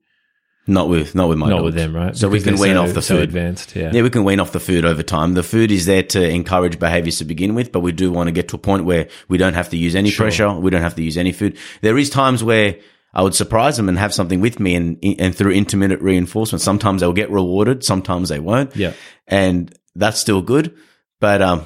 [0.71, 1.65] not with not with my Not dogs.
[1.65, 2.15] with them, right?
[2.15, 3.23] So we can wean so- off the so food.
[3.23, 3.75] advanced.
[3.75, 3.91] Yeah.
[3.91, 5.33] Yeah, we can wean off the food over time.
[5.33, 8.33] The food is there to encourage behaviors to begin with, but we do want to
[8.33, 10.53] get to a point where we don't have to use any pressure.
[10.53, 11.57] We don't have to use any food.
[11.81, 12.77] There is times where
[13.15, 17.01] I would surprise them and have something with me and, and through intermittent reinforcement, sometimes
[17.01, 17.83] they'll get rewarded.
[17.83, 18.77] Sometimes they won't.
[18.77, 18.93] Yeah.
[19.27, 20.75] And that's still good.
[21.19, 21.65] But, um,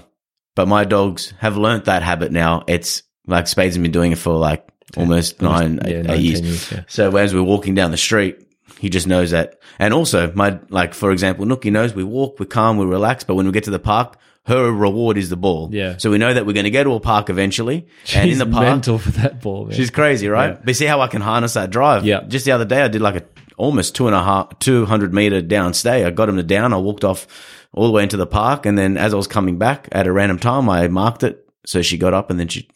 [0.54, 2.64] but my dogs have learnt that habit now.
[2.66, 6.22] It's like Spades has been doing it for like almost nine, yeah, eight, nine, eight
[6.22, 6.40] years.
[6.40, 6.84] years, yeah.
[6.88, 8.38] So as we're walking down the street,
[8.78, 9.60] he just knows that.
[9.78, 13.34] And also my, like, for example, Nookie knows we walk, we're calm, we relax, but
[13.36, 15.68] when we get to the park, her reward is the ball.
[15.72, 15.98] Yeah.
[15.98, 17.86] So we know that we're going to go to a park eventually.
[18.12, 19.66] and in She's the park, mental for that ball.
[19.66, 19.76] Man.
[19.76, 20.54] she's crazy, right?
[20.54, 20.60] Yeah.
[20.64, 22.04] But see how I can harness that drive.
[22.04, 22.22] Yeah.
[22.26, 23.24] Just the other day, I did like a
[23.56, 26.04] almost two and a half, two hundred meter down stay.
[26.04, 26.72] I got him to down.
[26.72, 27.28] I walked off
[27.72, 28.66] all the way into the park.
[28.66, 31.48] And then as I was coming back at a random time, I marked it.
[31.64, 32.68] So she got up and then she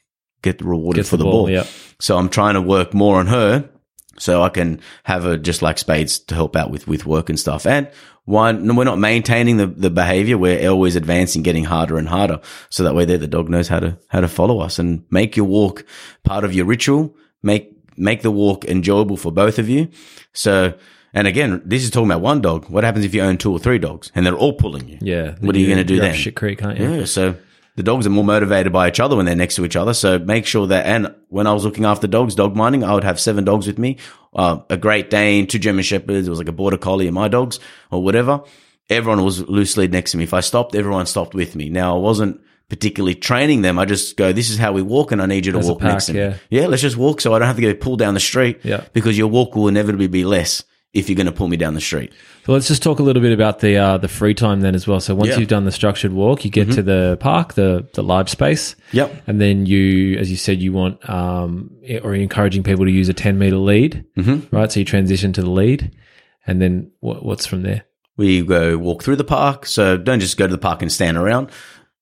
[0.42, 1.50] get rewarded Gets for the ball, ball.
[1.50, 1.66] yeah.
[2.00, 3.68] So I'm trying to work more on her
[4.18, 7.38] so I can have her just like spades to help out with, with work and
[7.38, 7.66] stuff.
[7.66, 7.90] And
[8.24, 10.38] one, we're not maintaining the, the behavior.
[10.38, 12.40] We're always advancing, getting harder and harder.
[12.70, 15.36] So that way there, the dog knows how to, how to follow us and make
[15.36, 15.84] your walk
[16.24, 17.14] part of your ritual.
[17.42, 19.88] Make, make the walk enjoyable for both of you.
[20.32, 20.74] So,
[21.16, 22.68] and again, this is talking about one dog.
[22.70, 24.98] What happens if you own two or three dogs and they're all pulling you?
[25.00, 25.34] Yeah.
[25.40, 26.14] What are you You're- going to do then?
[26.14, 26.88] Shit creek, can't you?
[26.92, 27.04] Yeah.
[27.06, 27.34] So
[27.76, 29.92] the dogs are more motivated by each other when they're next to each other.
[29.94, 33.04] So make sure that, and when I was looking after dogs, dog mining, I would
[33.04, 33.96] have seven dogs with me,
[34.34, 37.28] uh, a Great Dane, two German Shepherds, it was like a Border Collie and my
[37.28, 37.58] dogs
[37.90, 38.42] or whatever.
[38.88, 40.24] Everyone was loosely next to me.
[40.24, 41.68] If I stopped, everyone stopped with me.
[41.70, 43.78] Now I wasn't particularly training them.
[43.78, 45.82] I just go, this is how we walk and I need you to As walk
[45.82, 46.18] next to me.
[46.20, 46.34] yeah.
[46.50, 46.66] Yeah.
[46.66, 48.84] Let's just walk so I don't have to go pull down the street Yeah.
[48.92, 50.62] because your walk will inevitably be less
[50.96, 52.12] if you're going to pull me down the street.
[52.46, 54.86] So let's just talk a little bit about the uh, the free time then as
[54.86, 55.00] well.
[55.00, 55.32] So once Yeah.
[55.32, 55.40] Mm-hmm.
[55.40, 58.76] you've done the structured walk, you get to the park, the the large space.
[58.92, 59.24] Yep.
[59.26, 61.70] And then you, as you said, you want um,
[62.02, 64.56] or you're encouraging people to use a 10 meter lead, mm-hmm.
[64.56, 64.72] right?
[64.72, 65.92] So you transition to the lead.
[66.46, 67.84] And then what, what's from there?
[68.16, 69.66] We go walk through the park.
[69.66, 71.50] So don't just go to the park and stand around.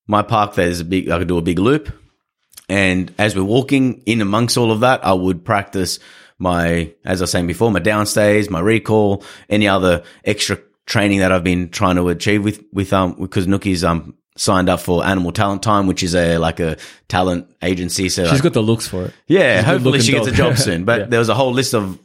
[0.06, 1.92] My park, there's a big, I could do a big loop.
[2.68, 5.98] And as we're walking in amongst all of that, I would practice
[6.38, 11.32] my, as I was saying before, my downstays, my recall, any other extra training that
[11.32, 15.30] I've been trying to achieve with, with, um, because Nookie's, um, signed up for Animal
[15.30, 16.76] Talent Time, which is a, like a
[17.08, 18.08] talent agency.
[18.08, 19.14] So She's like- got the looks for it.
[19.28, 20.84] yeah, She's hopefully she gets a job soon.
[20.86, 21.06] But Yeah.
[21.06, 21.98] there was a whole list of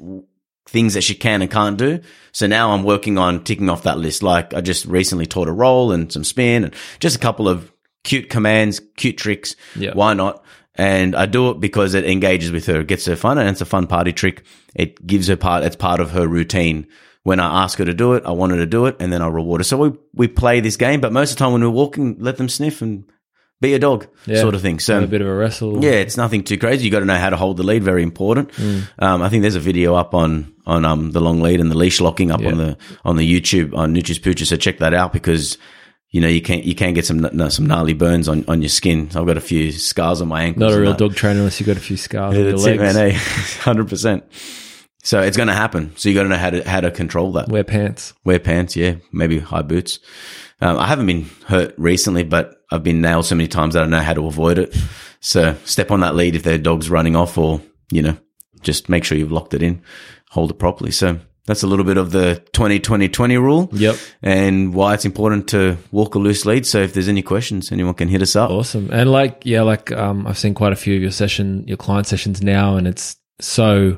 [0.68, 2.00] things that she can and can't do.
[2.32, 4.22] So now I'm working on ticking off that list.
[4.22, 7.72] Like I just recently taught a roll and some spin and just a couple of
[8.04, 9.56] cute commands, cute tricks.
[9.76, 9.94] Yeah.
[9.94, 10.44] Why not?
[10.76, 12.80] And I do it because it engages with her.
[12.82, 14.43] It gets her fun and it's a fun party trick.
[14.76, 16.88] It gives her part, it's part of her routine.
[17.24, 19.22] When I ask her to do it, I want her to do it and then
[19.22, 19.65] I reward her.
[19.65, 22.38] So we, we play this game, but most of the time when we're walking, let
[22.38, 23.03] them sniff and
[23.61, 24.39] be a dog Yeah.
[24.39, 24.80] sort of thing.
[24.80, 25.84] So a bit of a wrestle.
[25.84, 26.86] yeah, it's nothing too crazy.
[26.86, 27.84] You got to know how to hold the lead.
[27.84, 28.57] Very important.
[28.99, 31.78] Um, I think there's a video up on on um the long lead and the
[31.78, 34.47] leash locking up on the on the YouTube on Nutri's Pooches.
[34.47, 35.57] So check that out because
[36.12, 38.70] you know you can't you can get some no, some gnarly burns on, on your
[38.70, 39.10] skin.
[39.16, 40.62] I've got a few scars on my ankles.
[40.62, 40.99] Not a real that.
[40.99, 42.95] dog trainer unless you've got a few scars on your That's it, legs.
[42.95, 43.14] man.
[43.62, 44.24] Hundred percent.
[45.01, 45.95] So it's going to happen.
[45.95, 47.47] So you got to know how to how to control that.
[47.47, 48.14] Wear pants.
[48.26, 49.99] Wear pants, yeah, maybe high boots.
[50.62, 53.88] Um, I haven't been hurt recently, but I've been nailed so many times that I
[53.88, 54.76] know how to avoid it.
[55.22, 58.18] So step on that lead if their dog's running off, or you know,
[58.62, 59.82] just make sure you've locked it in,
[60.32, 60.91] hold it properly.
[60.91, 61.20] So
[61.50, 63.70] that's a little bit of the 20-20-20 rule.
[63.72, 63.95] Yep.
[64.22, 66.68] And why it's important to walk a loose lead.
[66.68, 68.52] So if there's any questions, anyone can hit us up.
[68.52, 68.88] Awesome.
[68.93, 72.06] And like, yeah, like, um, I've seen quite a few of your session, your client
[72.06, 73.97] sessions now, and it's so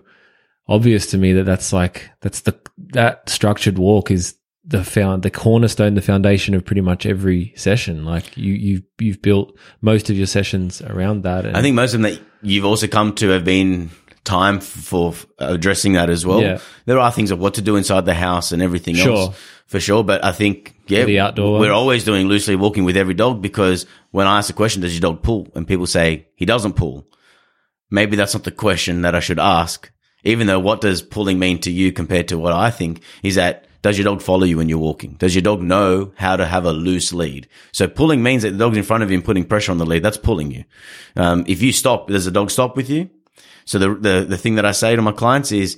[0.69, 2.57] obvious to me that that's like, that's the,
[2.93, 8.05] that structured walk is the found, the cornerstone, the foundation of pretty much every session.
[8.05, 11.45] Like you, you've, you've built most of your sessions around that.
[11.45, 13.89] And I think most of them that you've also come to have been
[14.23, 16.41] time for addressing that as well.
[16.41, 16.59] Yeah.
[16.85, 19.15] There are things of what to do inside the house and everything Sure.
[19.17, 20.03] else for sure.
[20.03, 23.85] But I think, yeah, The outdoor we're always doing loosely walking with every dog because
[24.11, 25.47] when I ask the question, does your dog pull?
[25.55, 27.07] And people say he doesn't pull.
[27.89, 29.91] Maybe that's not the question that I should ask.
[30.23, 33.65] Even though what does pulling mean to you compared to what I think is that
[33.81, 35.13] does your dog follow you when you're walking?
[35.13, 37.47] Does your dog know how to have a loose lead?
[37.71, 39.85] So pulling means that the dog's in front of you and putting pressure on the
[39.87, 40.03] lead.
[40.03, 40.65] That's pulling you.
[41.15, 43.09] Um, if you stop, does the dog stop with you?
[43.65, 45.77] So the, the, the thing that I say to my clients is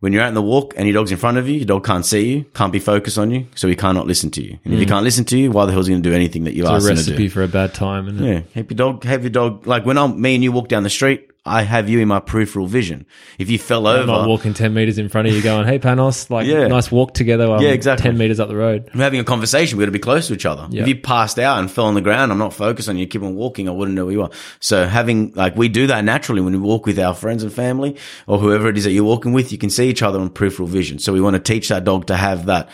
[0.00, 1.84] when you're out in the walk and your dog's in front of you, your dog
[1.84, 4.58] can't see you, can't be focused on you, so he cannot listen to you.
[4.64, 4.90] And if he hmm.
[4.90, 6.64] can't listen to you, why the hell is he going to do anything that you
[6.64, 7.10] it's ask a him to do?
[7.12, 8.08] recipe for a bad time.
[8.08, 9.66] And Yeah, have your dog, have your dog.
[9.66, 12.20] Like when I'm me and you walk down the street, I have you in my
[12.20, 13.04] peripheral vision.
[13.36, 15.80] If you fell I'm not over, walking 10 meters in front of you going, Hey,
[15.80, 16.68] Panos, like Yeah.
[16.68, 17.46] nice walk together.
[17.60, 18.04] Yeah, exactly.
[18.04, 18.88] 10 meters up the road.
[18.94, 19.76] I'm having a conversation.
[19.76, 20.68] We've got to be close to each other.
[20.70, 20.82] Yeah.
[20.82, 23.08] If you passed out and fell on the ground, I'm not focused on you.
[23.08, 23.68] Keep on walking.
[23.68, 24.30] I wouldn't know where you are.
[24.60, 27.96] So having like we do that naturally when we walk with our friends and family
[28.28, 29.50] or whoever it is that you're walking with.
[29.50, 31.00] You can see each other on peripheral vision.
[31.00, 32.68] So we want to teach that dog to have that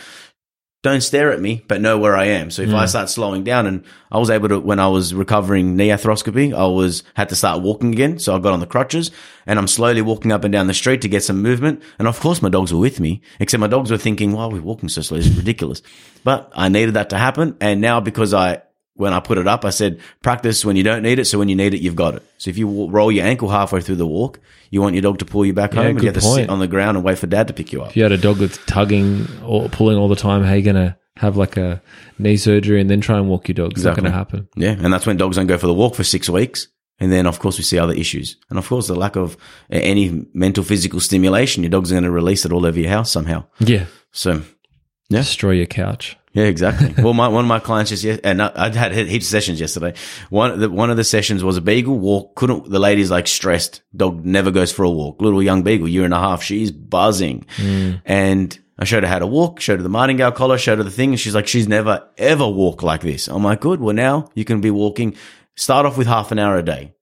[0.81, 2.49] don't stare at me, but know where I am.
[2.51, 2.89] So if I mm.
[2.89, 6.67] start slowing down and I was able to, when I was recovering knee arthroscopy, I
[6.67, 8.17] was, had to start walking again.
[8.17, 9.11] So I got on the crutches
[9.45, 11.83] and I'm slowly walking up and down the street to get some movement.
[11.99, 14.49] And of course my dogs were with me, except my dogs were thinking, why are
[14.49, 15.17] we walking so slow?
[15.17, 15.81] This is ridiculous.
[16.23, 17.57] But I needed that to happen.
[17.59, 18.61] And now because I,
[18.99, 21.25] when I put it up, I said, practice when you don't need it.
[21.25, 22.23] So when you need it, you've got it.
[22.37, 24.39] So if you roll your ankle halfway through the walk,
[24.71, 26.59] you want your dog to pull you back home and you have to sit on
[26.59, 27.91] the ground and wait for dad to pick you up.
[27.91, 30.63] If you had a dog that's tugging or pulling all the time, how are you
[30.63, 31.81] gonna have like a
[32.17, 33.71] knee surgery and then try and walk your dog?
[33.71, 34.49] It's not gonna happen.
[34.57, 36.67] Yeah, and that's when dogs don't go for the walk for six weeks.
[36.99, 38.35] And then, of course, we see other issues.
[38.49, 39.37] And of course, the lack of
[39.69, 43.45] any mental, physical stimulation, your dog's going to release it all over your house somehow.
[43.59, 43.85] Yeah.
[44.11, 44.41] So,
[45.09, 45.19] Yeah.
[45.19, 46.17] Destroy your couch.
[46.33, 46.93] yeah, exactly.
[47.03, 49.59] well, my, one of my clients just, yes- and I, I had heaps of sessions
[49.59, 49.95] yesterday.
[50.29, 52.35] One, the, one of the sessions was a beagle walk.
[52.35, 53.81] Couldn't, the lady's like stressed.
[53.95, 55.19] Dog never goes for a walk.
[55.21, 56.43] Little young beagle, year and a half.
[56.43, 57.45] She's buzzing.
[57.57, 58.01] Mm.
[58.05, 60.91] And I showed her how to walk, showed her the martingale collar, showed her the
[60.91, 61.09] thing.
[61.09, 63.27] And she's like, she's never ever walked like this.
[63.27, 63.79] I'm like, good.
[63.81, 65.15] Well, now you can be walking.
[65.55, 66.93] Start off with half an hour a day.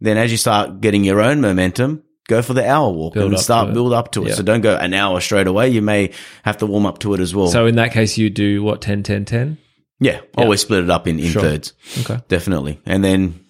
[0.00, 3.40] Then as you start getting your own momentum, go for the hour walk Build and
[3.40, 4.30] start build up to it.
[4.30, 4.34] Yeah.
[4.34, 5.68] So don't go an hour straight away.
[5.70, 6.12] You may
[6.42, 7.48] have to warm up to it as well.
[7.48, 9.58] So in that case, you do what 10, 10, 10?
[10.00, 11.42] yeah, always split it up in, in Sure.
[11.42, 11.72] thirds.
[12.00, 12.20] Okay.
[12.28, 12.80] Definitely.
[12.84, 13.44] And then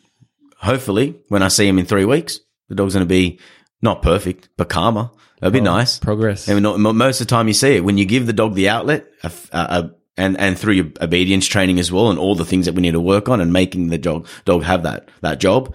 [0.59, 3.39] hopefully when I see him in three weeks, the dog's going to be
[3.83, 5.11] not perfect, but calmer.
[5.41, 5.99] That'd be oh, nice.
[5.99, 6.49] Progress.
[6.49, 8.69] And not, most of the time you see it when you give the dog the
[8.69, 12.45] outlet, a a- a- and and through your obedience training as well, and all the
[12.45, 15.41] things that we need to work on, and making the dog dog have that that
[15.41, 15.75] job.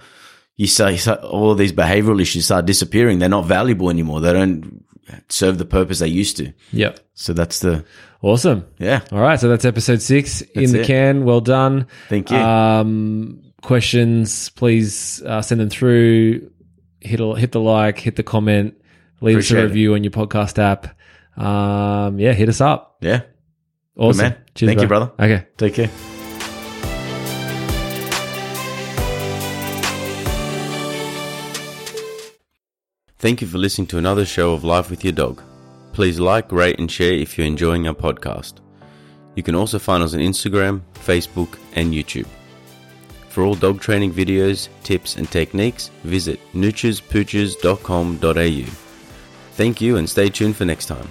[0.59, 3.19] You say all of these behavioral issues start disappearing.
[3.19, 4.19] They're not valuable anymore.
[4.19, 4.83] They don't
[5.29, 6.51] serve the purpose they used to.
[6.73, 6.99] Yep.
[7.13, 7.85] So that's the
[8.21, 8.65] Awesome.
[8.77, 8.99] yeah.
[9.13, 9.39] All right.
[9.39, 10.85] So that's episode six in the it.
[10.87, 11.23] can.
[11.23, 11.87] Well done.
[12.09, 12.35] Thank you.
[12.35, 16.51] Um, questions, please uh, send them through.
[16.99, 18.73] Hit a, hit the like, hit the comment,
[19.21, 19.67] leave us Appreciate a it.
[19.67, 20.87] review on your podcast app.
[21.41, 22.97] Um, yeah, hit us up.
[22.99, 23.21] Yeah.
[23.95, 24.23] Awesome.
[24.23, 24.37] man.
[24.55, 25.13] Thank you, brother.
[25.17, 25.47] Okay.
[25.57, 25.89] Take care.
[33.19, 35.43] Thank you for listening to another show of Life with Your Dog.
[35.91, 38.61] Please like, rate, and share if you're enjoying our podcast.
[39.35, 42.27] You can also find us on Instagram, Facebook, and YouTube.
[43.27, 48.71] For all dog training videos, tips, and techniques, visit nutcherspooches.com.au.
[49.51, 51.09] Thank you and stay tuned for next time.